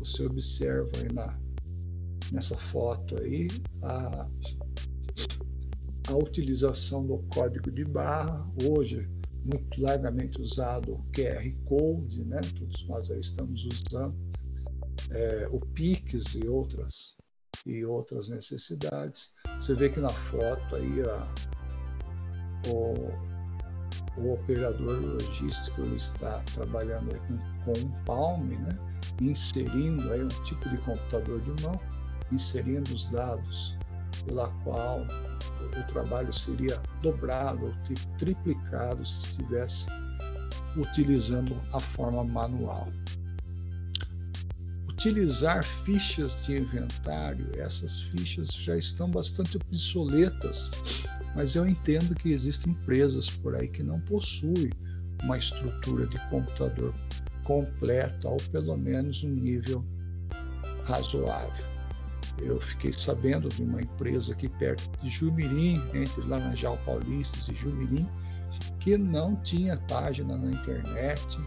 Você 0.00 0.26
observa 0.26 0.90
aí 0.96 1.12
na, 1.12 1.38
nessa 2.32 2.56
foto 2.56 3.16
aí 3.22 3.48
a, 3.82 4.26
a 6.08 6.14
utilização 6.14 7.06
do 7.06 7.18
código 7.34 7.70
de 7.70 7.84
barra, 7.84 8.46
hoje 8.64 9.08
muito 9.44 9.80
largamente 9.80 10.40
usado 10.40 10.94
o 10.94 11.04
QR 11.12 11.50
Code, 11.64 12.24
né? 12.24 12.40
todos 12.58 12.86
nós 12.88 13.10
aí 13.10 13.20
estamos 13.20 13.66
usando, 13.66 14.14
é, 15.10 15.48
o 15.50 15.60
PIX 15.60 16.34
e 16.34 16.46
outras, 16.46 17.16
e 17.64 17.84
outras 17.84 18.28
necessidades. 18.28 19.32
Você 19.58 19.74
vê 19.74 19.88
que 19.88 20.00
na 20.00 20.10
foto 20.10 20.76
aí 20.76 21.02
a, 21.02 21.34
o, 22.68 24.20
o 24.20 24.32
operador 24.34 25.00
logístico 25.00 25.82
está 25.96 26.42
trabalhando 26.54 27.16
com, 27.26 27.64
com 27.64 27.80
um 27.80 28.04
Palm, 28.04 28.46
né? 28.48 28.78
inserindo 29.20 30.12
aí 30.12 30.22
um 30.22 30.28
tipo 30.44 30.68
de 30.68 30.78
computador 30.78 31.40
de 31.40 31.62
mão, 31.62 31.80
inserindo 32.30 32.92
os 32.94 33.08
dados 33.08 33.76
pela 34.24 34.48
qual 34.64 35.06
o 35.78 35.86
trabalho 35.86 36.32
seria 36.32 36.80
dobrado 37.02 37.66
ou 37.66 37.74
triplicado 38.18 39.06
se 39.06 39.30
estivesse 39.30 39.86
utilizando 40.76 41.60
a 41.72 41.80
forma 41.80 42.24
manual. 42.24 42.88
Utilizar 44.88 45.64
fichas 45.64 46.44
de 46.44 46.58
inventário, 46.58 47.50
essas 47.56 48.00
fichas 48.00 48.48
já 48.52 48.76
estão 48.76 49.10
bastante 49.10 49.56
obsoletas, 49.56 50.70
mas 51.34 51.56
eu 51.56 51.66
entendo 51.66 52.14
que 52.14 52.32
existem 52.32 52.72
empresas 52.72 53.30
por 53.30 53.54
aí 53.54 53.68
que 53.68 53.82
não 53.82 54.00
possuem 54.00 54.70
uma 55.22 55.38
estrutura 55.38 56.06
de 56.06 56.18
computador 56.28 56.94
completa 57.44 58.28
ou 58.28 58.36
pelo 58.52 58.76
menos 58.76 59.24
um 59.24 59.30
nível 59.30 59.84
razoável. 60.84 61.64
Eu 62.38 62.60
fiquei 62.60 62.92
sabendo 62.92 63.48
de 63.48 63.62
uma 63.62 63.80
empresa 63.80 64.32
aqui 64.32 64.48
perto 64.48 64.90
de 65.02 65.08
Jumirim, 65.08 65.82
entre 65.94 66.22
Laranjal 66.26 66.78
Paulista 66.84 67.52
e 67.52 67.54
Jumirim, 67.54 68.08
que 68.78 68.96
não 68.96 69.36
tinha 69.36 69.76
página 69.88 70.36
na 70.36 70.50
internet, 70.50 71.38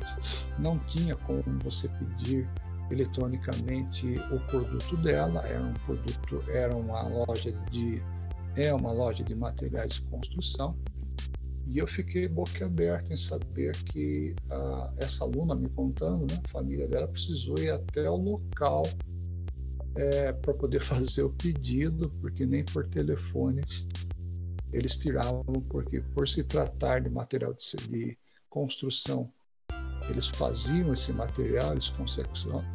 não 0.60 0.78
tinha 0.80 1.15
como 1.15 1.43
você 1.63 1.88
pedir 1.89 2.48
eletronicamente 2.91 4.15
o 4.32 4.39
produto 4.48 4.98
dela, 4.98 5.46
era 5.48 5.63
um 5.63 5.74
produto, 5.86 6.43
era 6.50 6.76
uma 6.76 7.02
loja 7.08 7.52
de 7.72 8.02
é 8.56 8.72
uma 8.72 8.91
loja 8.91 9.24
de 9.24 9.34
materiais 9.34 9.93
de 9.93 10.02
construção. 10.04 10.78
E 11.65 11.80
eu 11.80 11.88
fiquei 11.88 12.28
boquiaberto 12.28 13.12
em 13.12 13.17
saber 13.17 13.72
que 13.86 14.36
ah, 14.52 14.91
essa 14.98 15.24
aluna 15.24 15.56
me 15.56 15.69
contando, 15.69 16.32
né, 16.32 16.39
a 16.43 16.50
família 16.50 16.88
dela 16.88 17.08
precisou 17.08 17.58
ir 17.58 17.72
até 17.72 18.08
o 18.10 18.15
local 18.15 18.84
é, 19.95 20.32
para 20.32 20.53
poder 20.53 20.82
fazer 20.84 21.23
o 21.23 21.29
pedido, 21.29 22.10
porque 22.21 22.45
nem 22.45 22.63
por 22.63 22.88
telefone 22.88 23.62
eles 24.71 24.97
tiravam, 24.97 25.43
porque 25.69 26.01
por 26.01 26.27
se 26.27 26.43
tratar 26.43 27.01
de 27.01 27.10
material 27.10 27.53
de, 27.53 27.88
de 27.88 28.17
construção, 28.49 29.32
eles 30.10 30.27
faziam 30.27 30.91
esse 30.93 31.13
material, 31.13 31.71
eles 31.71 31.93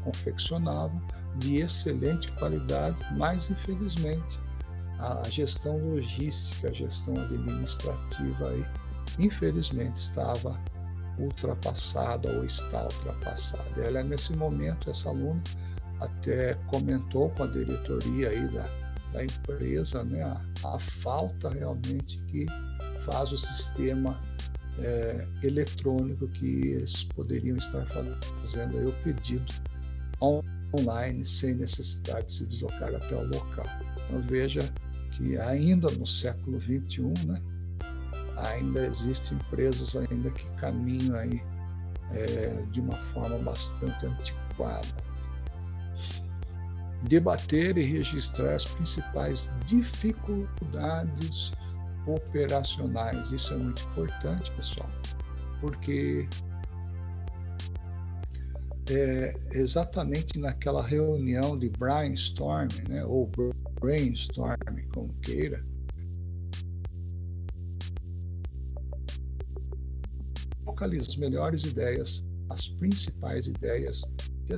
confeccionavam 0.04 1.02
de 1.38 1.56
excelente 1.56 2.30
qualidade, 2.32 2.96
mas 3.16 3.50
infelizmente 3.50 4.40
a 4.98 5.28
gestão 5.28 5.78
logística, 5.90 6.68
a 6.68 6.72
gestão 6.72 7.14
administrativa 7.14 8.48
aí, 8.48 8.64
infelizmente 9.18 9.96
estava 9.96 10.60
ultrapassada 11.18 12.30
ou 12.36 12.44
está 12.44 12.84
ultrapassada. 12.84 13.80
Ela 13.80 14.02
nesse 14.02 14.34
momento 14.34 14.90
essa 14.90 15.08
aluna 15.10 15.42
até 16.00 16.54
comentou 16.66 17.30
com 17.30 17.44
a 17.44 17.46
diretoria 17.46 18.30
aí 18.30 18.48
da, 18.48 18.68
da 19.12 19.24
empresa 19.24 20.04
né, 20.04 20.22
a, 20.22 20.40
a 20.64 20.78
falta 20.78 21.50
realmente 21.50 22.20
que 22.26 22.46
faz 23.04 23.32
o 23.32 23.36
sistema 23.36 24.20
é, 24.80 25.26
eletrônico 25.42 26.28
que 26.28 26.68
eles 26.68 27.04
poderiam 27.04 27.56
estar 27.56 27.84
fazendo 27.86 28.78
aí 28.78 28.86
o 28.86 28.92
pedido 29.02 29.52
online 30.22 31.24
sem 31.24 31.54
necessidade 31.54 32.26
de 32.26 32.32
se 32.32 32.46
deslocar 32.46 32.94
até 32.94 33.16
o 33.16 33.24
local. 33.24 33.66
Então 34.04 34.22
veja 34.22 34.60
que 35.12 35.36
ainda 35.38 35.90
no 35.92 36.06
século 36.06 36.58
21, 36.58 37.12
né, 37.26 37.42
ainda 38.36 38.86
existem 38.86 39.36
empresas 39.38 39.96
ainda 39.96 40.30
que 40.30 40.46
caminham 40.60 41.16
aí 41.16 41.42
é, 42.12 42.62
de 42.70 42.80
uma 42.80 42.96
forma 43.06 43.38
bastante 43.38 44.06
antiquada 44.06 45.07
debater 47.04 47.76
e 47.78 47.82
registrar 47.82 48.54
as 48.54 48.64
principais 48.64 49.50
dificuldades 49.64 51.52
operacionais. 52.06 53.30
Isso 53.32 53.54
é 53.54 53.56
muito 53.56 53.82
importante, 53.82 54.50
pessoal, 54.52 54.90
porque 55.60 56.28
é 58.90 59.34
exatamente 59.52 60.38
naquela 60.38 60.82
reunião 60.82 61.58
de 61.58 61.68
brainstorm, 61.68 62.68
né, 62.88 63.04
ou 63.04 63.30
brainstorm, 63.80 64.56
como 64.92 65.12
queira, 65.20 65.62
localiza 70.66 71.10
as 71.10 71.16
melhores 71.16 71.64
ideias, 71.64 72.24
as 72.50 72.68
principais 72.68 73.46
ideias 73.46 74.02
que 74.46 74.54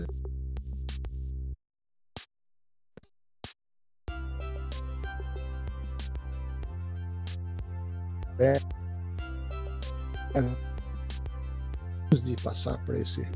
antes 10.34 12.24
de 12.24 12.34
passar 12.42 12.78
para 12.84 12.98
esse, 12.98 13.26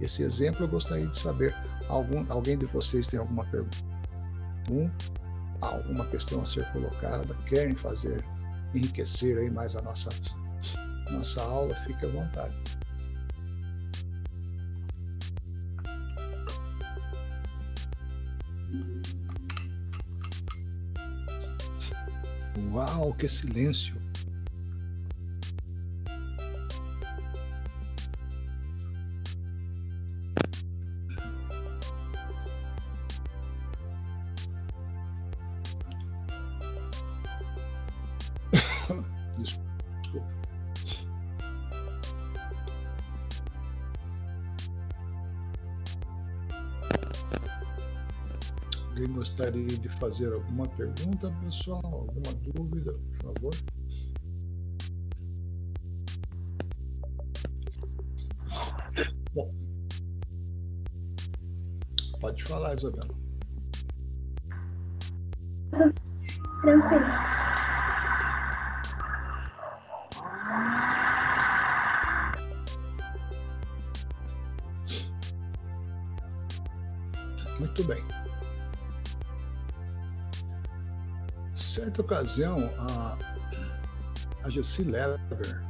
esse 0.00 0.22
exemplo, 0.22 0.64
eu 0.64 0.68
gostaria 0.68 1.06
de 1.06 1.16
saber, 1.16 1.54
algum, 1.88 2.24
alguém 2.32 2.56
de 2.56 2.66
vocês 2.66 3.06
tem 3.06 3.20
alguma 3.20 3.44
pergunta? 3.46 3.78
Um, 4.70 4.90
alguma 5.60 6.06
questão 6.06 6.40
a 6.40 6.46
ser 6.46 6.64
colocada? 6.72 7.34
Querem 7.46 7.74
fazer, 7.74 8.24
enriquecer 8.74 9.36
aí 9.38 9.50
mais 9.50 9.76
a 9.76 9.82
nossa, 9.82 10.08
nossa 11.10 11.42
aula? 11.42 11.74
Fique 11.86 12.06
à 12.06 12.08
vontade. 12.08 12.54
Uau, 22.72 23.12
que 23.14 23.28
silêncio! 23.28 24.03
Fazer 50.04 50.30
alguma 50.34 50.68
pergunta, 50.68 51.30
pessoal? 51.42 51.80
Alguma 51.82 52.34
dúvida, 52.52 52.92
por 52.92 53.34
favor? 53.34 53.54
Bom, 59.32 59.50
Pode 62.20 62.44
falar, 62.44 62.74
Isabela. 62.74 63.08
Tranquilo. 66.60 67.04
Muito 77.58 77.84
bem. 77.84 78.23
Certa 81.74 82.02
ocasião, 82.02 82.72
a, 82.78 83.18
a 84.44 84.48
Lever, 84.48 85.60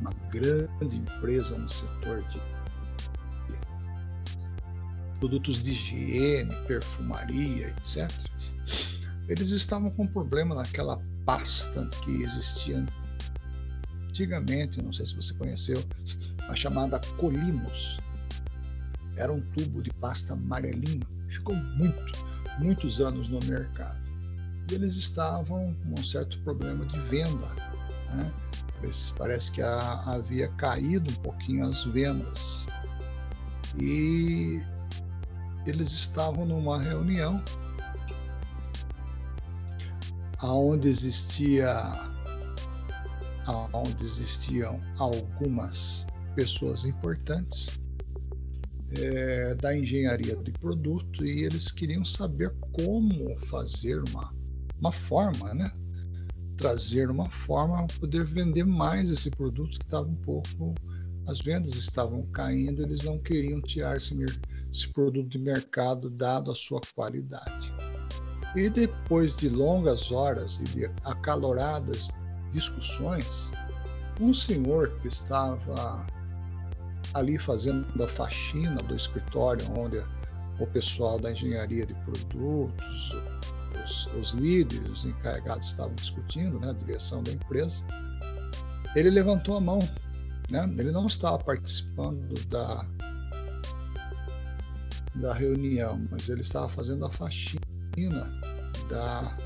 uma 0.00 0.10
grande 0.28 0.96
empresa 0.96 1.56
no 1.56 1.68
setor 1.68 2.20
de 2.24 2.40
produtos 5.20 5.62
de 5.62 5.70
higiene, 5.70 6.52
perfumaria, 6.66 7.68
etc. 7.68 8.10
Eles 9.28 9.52
estavam 9.52 9.88
com 9.90 10.02
um 10.02 10.08
problema 10.08 10.52
naquela 10.52 11.00
pasta 11.24 11.88
que 12.02 12.22
existia 12.24 12.84
antigamente, 14.08 14.82
não 14.82 14.92
sei 14.92 15.06
se 15.06 15.14
você 15.14 15.32
conheceu, 15.34 15.80
a 16.48 16.56
chamada 16.56 17.00
Colinos. 17.18 18.00
Era 19.14 19.32
um 19.32 19.40
tubo 19.52 19.80
de 19.80 19.90
pasta 19.90 20.32
amarelinho, 20.32 21.06
ficou 21.28 21.54
muito, 21.54 22.26
muitos 22.58 23.00
anos 23.00 23.28
no 23.28 23.38
mercado. 23.44 24.05
E 24.70 24.74
eles 24.74 24.96
estavam 24.96 25.74
com 25.74 26.00
um 26.00 26.04
certo 26.04 26.38
problema 26.42 26.84
de 26.86 26.98
venda. 27.00 27.48
Né? 28.14 28.32
Parece 29.16 29.52
que 29.52 29.62
havia 29.62 30.48
caído 30.52 31.12
um 31.12 31.16
pouquinho 31.22 31.64
as 31.64 31.84
vendas. 31.84 32.66
E 33.80 34.62
eles 35.66 35.90
estavam 35.90 36.44
numa 36.46 36.80
reunião 36.80 37.42
aonde 40.38 40.88
existia 40.88 41.68
aonde 43.46 44.04
existiam 44.04 44.80
algumas 44.98 46.04
pessoas 46.34 46.84
importantes 46.84 47.80
é, 48.98 49.54
da 49.54 49.76
engenharia 49.76 50.36
de 50.36 50.50
produto 50.52 51.24
e 51.24 51.44
eles 51.44 51.70
queriam 51.70 52.04
saber 52.04 52.52
como 52.72 53.36
fazer 53.46 54.02
uma, 54.08 54.34
uma 54.80 54.92
forma, 54.92 55.54
né? 55.54 55.70
Trazer 56.56 57.10
uma 57.10 57.30
forma 57.30 57.86
para 57.86 57.98
poder 57.98 58.24
vender 58.24 58.64
mais 58.64 59.10
esse 59.10 59.30
produto 59.30 59.78
que 59.78 59.84
estava 59.84 60.06
um 60.06 60.16
pouco. 60.16 60.74
As 61.26 61.40
vendas 61.40 61.74
estavam 61.74 62.22
caindo, 62.26 62.82
eles 62.82 63.02
não 63.02 63.18
queriam 63.18 63.60
tirar 63.60 63.96
esse, 63.96 64.16
esse 64.72 64.88
produto 64.92 65.28
de 65.28 65.38
mercado 65.38 66.08
dado 66.08 66.50
a 66.50 66.54
sua 66.54 66.80
qualidade. 66.94 67.72
E 68.54 68.70
depois 68.70 69.36
de 69.36 69.48
longas 69.48 70.12
horas 70.12 70.60
e 70.60 70.64
de 70.64 70.86
acaloradas 71.04 72.08
discussões, 72.52 73.50
um 74.20 74.32
senhor 74.32 74.98
que 75.00 75.08
estava 75.08 76.06
ali 77.12 77.38
fazendo 77.38 78.02
a 78.02 78.08
faxina 78.08 78.76
do 78.76 78.94
escritório 78.94 79.66
onde 79.78 80.02
o 80.58 80.66
pessoal 80.66 81.18
da 81.18 81.32
engenharia 81.32 81.84
de 81.84 81.94
produtos, 81.94 83.12
os, 83.84 84.06
os 84.14 84.30
líderes, 84.30 84.88
os 84.88 85.04
encarregados 85.04 85.68
estavam 85.68 85.94
discutindo, 85.94 86.58
né, 86.60 86.70
a 86.70 86.72
direção 86.72 87.22
da 87.22 87.32
empresa, 87.32 87.84
ele 88.94 89.10
levantou 89.10 89.56
a 89.56 89.60
mão. 89.60 89.78
Né? 90.50 90.64
Ele 90.78 90.92
não 90.92 91.06
estava 91.06 91.38
participando 91.38 92.34
da, 92.48 92.86
da 95.16 95.34
reunião, 95.34 96.06
mas 96.10 96.28
ele 96.28 96.40
estava 96.40 96.68
fazendo 96.68 97.04
a 97.04 97.10
faxina 97.10 97.60
da, 98.88 99.36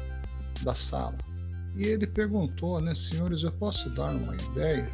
da 0.62 0.74
sala. 0.74 1.16
E 1.76 1.86
ele 1.86 2.06
perguntou, 2.06 2.80
né, 2.80 2.94
senhores, 2.94 3.42
eu 3.42 3.52
posso 3.52 3.88
dar 3.90 4.10
uma 4.10 4.34
ideia? 4.34 4.90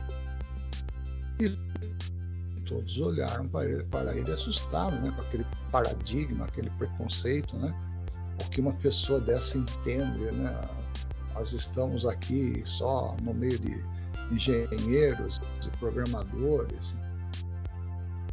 E 1.40 2.61
todos 2.66 2.99
olharam 3.01 3.49
para 3.49 3.68
ele, 3.68 3.85
para 3.85 4.14
ele 4.16 4.31
assustados, 4.33 4.99
né, 5.01 5.11
com 5.11 5.22
aquele 5.22 5.46
paradigma, 5.70 6.44
aquele 6.44 6.70
preconceito, 6.70 7.57
né? 7.57 7.75
O 8.44 8.51
que 8.51 8.61
uma 8.61 8.72
pessoa 8.75 9.20
dessa 9.20 9.59
entende, 9.59 10.31
né? 10.33 10.68
Nós 11.35 11.53
estamos 11.53 12.07
aqui 12.07 12.62
só 12.64 13.16
no 13.22 13.35
meio 13.35 13.59
de 13.59 13.85
engenheiros 14.33 15.40
e 15.64 15.70
programadores. 15.79 16.96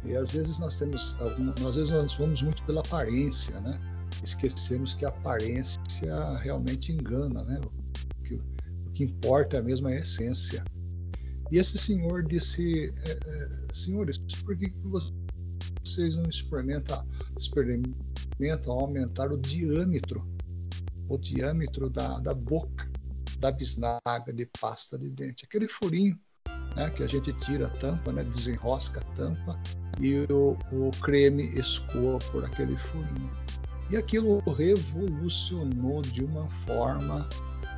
E 0.04 0.14
às 0.16 0.32
vezes 0.32 0.58
nós 0.58 0.76
temos, 0.76 1.16
às 1.66 1.76
vezes 1.76 1.90
nós 1.90 2.14
vamos 2.14 2.42
muito 2.42 2.62
pela 2.64 2.80
aparência, 2.80 3.58
né? 3.60 3.80
Esquecemos 4.22 4.94
que 4.94 5.04
a 5.04 5.08
aparência 5.08 6.36
realmente 6.38 6.92
engana, 6.92 7.42
né? 7.44 7.60
O 7.64 8.22
que, 8.22 8.34
o 8.34 8.90
que 8.92 9.04
importa 9.04 9.62
mesmo 9.62 9.88
é 9.88 9.96
a 9.96 10.00
essência. 10.00 10.64
E 11.50 11.58
esse 11.58 11.78
senhor 11.78 12.22
disse, 12.24 12.92
é, 13.06 13.10
é, 13.10 13.48
senhores, 13.72 14.18
por 14.44 14.56
que 14.56 14.72
vocês 15.84 16.16
não 16.16 16.24
experimentam, 16.28 17.06
aumentar 18.66 19.32
o 19.32 19.38
diâmetro, 19.38 20.26
o 21.08 21.18
diâmetro 21.18 21.88
da, 21.88 22.18
da 22.18 22.34
boca 22.34 22.90
da 23.38 23.50
bisnaga 23.50 24.32
de 24.32 24.46
pasta 24.58 24.98
de 24.98 25.10
dente, 25.10 25.44
aquele 25.44 25.68
furinho 25.68 26.18
né, 26.74 26.90
que 26.90 27.02
a 27.02 27.06
gente 27.06 27.32
tira 27.34 27.66
a 27.66 27.70
tampa, 27.70 28.12
né, 28.12 28.24
desenrosca 28.24 29.00
a 29.00 29.04
tampa 29.14 29.60
e 30.00 30.20
o, 30.32 30.56
o 30.72 30.90
creme 31.02 31.44
escoa 31.58 32.18
por 32.32 32.44
aquele 32.44 32.76
furinho. 32.76 33.30
E 33.90 33.96
aquilo 33.96 34.38
revolucionou 34.54 36.00
de 36.00 36.24
uma 36.24 36.48
forma 36.48 37.28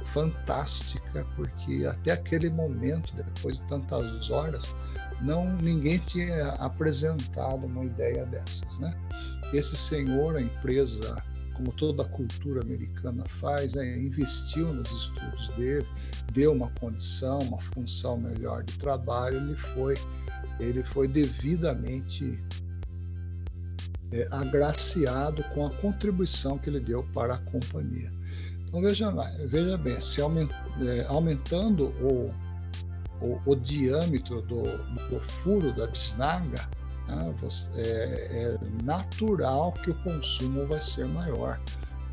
fantástica, 0.07 1.27
porque 1.37 1.85
até 1.87 2.12
aquele 2.12 2.51
momento, 2.51 3.14
depois 3.14 3.59
de 3.59 3.64
tantas 3.64 4.31
horas, 4.31 4.75
não 5.21 5.57
ninguém 5.57 5.99
tinha 5.99 6.49
apresentado 6.55 7.66
uma 7.66 7.85
ideia 7.85 8.25
dessas, 8.27 8.79
né? 8.79 8.97
Esse 9.53 9.77
senhor, 9.77 10.37
a 10.37 10.42
empresa, 10.42 11.23
como 11.55 11.73
toda 11.73 12.03
a 12.03 12.07
cultura 12.07 12.61
americana 12.61 13.25
faz, 13.27 13.75
né, 13.75 13.99
investiu 13.99 14.73
nos 14.73 14.90
estudos 14.90 15.49
dele, 15.51 15.87
deu 16.33 16.53
uma 16.53 16.71
condição, 16.81 17.38
uma 17.38 17.61
função 17.61 18.19
melhor 18.19 18.62
de 18.64 18.77
trabalho, 18.79 19.38
ele 19.38 19.55
foi, 19.55 19.95
ele 20.61 20.83
foi 20.83 21.09
devidamente 21.09 22.38
é, 24.12 24.29
agraciado 24.31 25.42
com 25.55 25.66
a 25.66 25.71
contribuição 25.71 26.59
que 26.59 26.69
ele 26.69 26.81
deu 26.81 27.03
para 27.14 27.35
a 27.35 27.38
companhia. 27.38 28.12
Então 28.66 28.81
veja, 28.81 29.12
veja 29.46 29.79
bem, 29.79 29.98
se 30.00 30.20
aument, 30.20 30.50
é, 30.81 31.07
aumentando 31.09 31.88
o, 32.00 32.33
o, 33.20 33.40
o 33.46 33.57
diâmetro 33.57 34.42
do, 34.42 34.62
do, 35.09 35.20
furo 35.20 35.72
da 35.72 35.87
bisnaga, 35.87 36.68
né, 37.09 37.35
você, 37.40 37.72
é, 37.81 38.55
é 38.55 38.59
natural 38.83 39.72
que 39.72 39.90
o 39.90 39.94
consumo 40.02 40.66
vai 40.66 40.81
ser 40.81 41.07
maior. 41.07 41.61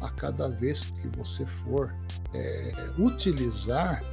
A 0.02 0.10
cada 0.10 0.50
vez 0.50 0.86
que 0.86 1.08
você 1.18 1.46
for 1.46 1.94
é, 2.34 2.74
utilizar, 2.98 4.04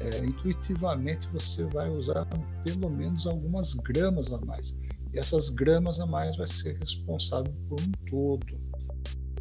é, 0.00 0.24
intuitivamente 0.24 1.28
você 1.28 1.64
vai 1.64 1.90
usar 1.90 2.26
pelo 2.64 2.88
menos 2.88 3.26
algumas 3.26 3.74
gramas 3.74 4.32
a 4.32 4.38
mais. 4.38 4.76
E 5.12 5.18
essas 5.18 5.50
gramas 5.50 5.98
a 5.98 6.06
mais 6.06 6.36
vai 6.36 6.46
ser 6.46 6.78
responsável 6.78 7.52
por 7.68 7.80
um 7.80 7.90
todo. 8.08 8.69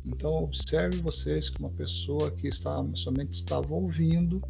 Então 0.10 0.44
observe 0.44 0.98
vocês 0.98 1.50
que 1.50 1.60
uma 1.60 1.70
pessoa 1.70 2.32
que 2.32 2.48
está, 2.48 2.84
somente 2.96 3.34
estava 3.34 3.74
ouvindo 3.74 4.42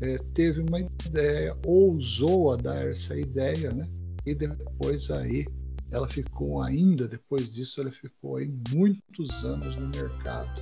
é, 0.00 0.18
teve 0.34 0.60
uma 0.60 0.80
ideia, 0.80 1.56
ousou 1.64 2.52
a 2.52 2.56
dar 2.56 2.86
essa 2.86 3.16
ideia, 3.16 3.72
né? 3.72 3.84
E 4.26 4.34
depois 4.34 5.10
aí 5.10 5.46
ela 5.90 6.08
ficou 6.08 6.60
ainda, 6.60 7.06
depois 7.06 7.54
disso 7.54 7.80
ela 7.80 7.92
ficou 7.92 8.36
aí 8.36 8.52
muitos 8.70 9.44
anos 9.44 9.76
no 9.76 9.86
mercado, 9.88 10.60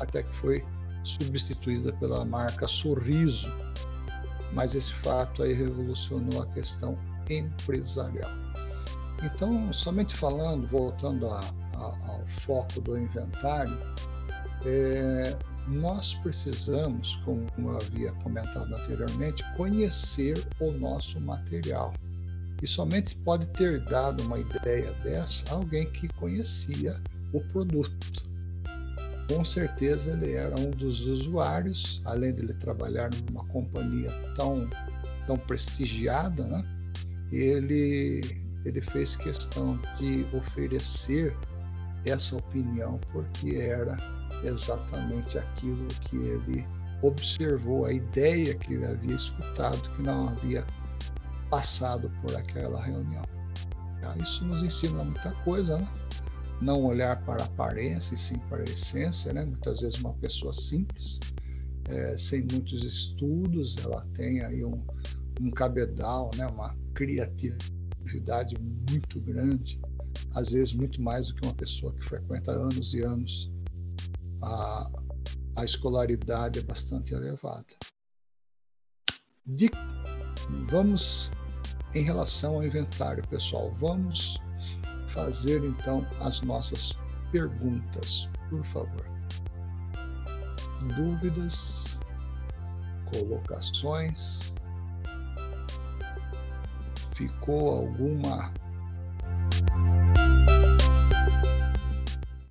até 0.00 0.22
que 0.22 0.36
foi 0.36 0.64
substituída 1.04 1.92
pela 1.94 2.24
marca 2.24 2.66
Sorriso. 2.66 3.48
Mas 4.52 4.74
esse 4.74 4.92
fato 4.94 5.42
aí 5.42 5.52
revolucionou 5.52 6.42
a 6.42 6.46
questão 6.48 6.98
empresarial. 7.30 8.30
Então, 9.22 9.72
somente 9.72 10.14
falando, 10.14 10.66
voltando 10.66 11.28
a, 11.28 11.40
ao 11.78 12.24
foco 12.26 12.80
do 12.80 12.98
inventário, 12.98 13.76
é, 14.64 15.36
nós 15.68 16.14
precisamos, 16.14 17.16
como 17.24 17.46
eu 17.58 17.76
havia 17.76 18.12
comentado 18.22 18.74
anteriormente, 18.74 19.44
conhecer 19.56 20.34
o 20.60 20.70
nosso 20.72 21.20
material. 21.20 21.92
E 22.62 22.66
somente 22.66 23.16
pode 23.18 23.46
ter 23.48 23.80
dado 23.84 24.22
uma 24.24 24.38
ideia 24.38 24.92
dessa 25.04 25.54
alguém 25.54 25.88
que 25.92 26.08
conhecia 26.14 27.00
o 27.32 27.40
produto. 27.52 28.26
Com 29.32 29.44
certeza 29.44 30.12
ele 30.12 30.32
era 30.32 30.58
um 30.58 30.70
dos 30.70 31.06
usuários, 31.06 32.02
além 32.04 32.34
de 32.34 32.42
ele 32.42 32.54
trabalhar 32.54 33.10
numa 33.28 33.44
companhia 33.44 34.10
tão, 34.34 34.68
tão 35.26 35.36
prestigiada, 35.36 36.44
né? 36.44 36.64
ele 37.30 38.22
ele 38.64 38.80
fez 38.80 39.16
questão 39.16 39.78
de 39.96 40.26
oferecer 40.36 41.34
essa 42.04 42.36
opinião 42.36 42.98
porque 43.12 43.56
era 43.56 43.96
exatamente 44.44 45.38
aquilo 45.38 45.86
que 46.02 46.16
ele 46.16 46.66
observou, 47.02 47.86
a 47.86 47.92
ideia 47.92 48.54
que 48.54 48.74
ele 48.74 48.86
havia 48.86 49.14
escutado, 49.14 49.80
que 49.94 50.02
não 50.02 50.28
havia 50.28 50.64
passado 51.50 52.10
por 52.20 52.36
aquela 52.36 52.82
reunião. 52.82 53.22
Tá? 54.00 54.16
Isso 54.18 54.44
nos 54.44 54.62
ensina 54.62 55.04
muita 55.04 55.32
coisa, 55.44 55.78
né? 55.78 55.88
Não 56.60 56.84
olhar 56.84 57.22
para 57.24 57.42
a 57.42 57.46
aparência 57.46 58.14
e 58.14 58.18
sim 58.18 58.38
para 58.48 58.58
a 58.58 58.64
essência, 58.64 59.32
né? 59.32 59.44
Muitas 59.44 59.80
vezes 59.80 59.98
uma 60.00 60.12
pessoa 60.14 60.52
simples, 60.52 61.20
é, 61.88 62.16
sem 62.16 62.46
muitos 62.50 62.82
estudos, 62.82 63.76
ela 63.78 64.04
tem 64.14 64.42
aí 64.42 64.64
um, 64.64 64.82
um 65.40 65.50
cabedal, 65.50 66.30
né? 66.36 66.46
Uma 66.48 66.74
criatividade 66.94 68.56
muito 68.90 69.20
grande, 69.20 69.80
às 70.38 70.52
vezes 70.52 70.72
muito 70.72 71.02
mais 71.02 71.28
do 71.28 71.34
que 71.34 71.46
uma 71.46 71.54
pessoa 71.54 71.92
que 71.94 72.04
frequenta 72.04 72.52
anos 72.52 72.94
e 72.94 73.00
anos 73.02 73.50
a, 74.40 74.88
a 75.56 75.64
escolaridade 75.64 76.60
é 76.60 76.62
bastante 76.62 77.12
elevada. 77.12 77.66
De, 79.44 79.68
vamos, 80.70 81.32
em 81.92 82.04
relação 82.04 82.54
ao 82.54 82.64
inventário, 82.64 83.26
pessoal, 83.26 83.74
vamos 83.80 84.38
fazer 85.08 85.64
então 85.64 86.06
as 86.20 86.40
nossas 86.42 86.96
perguntas, 87.32 88.28
por 88.48 88.64
favor. 88.64 89.06
Dúvidas, 90.96 91.98
colocações? 93.10 94.52
Ficou 97.12 97.78
alguma 97.78 98.52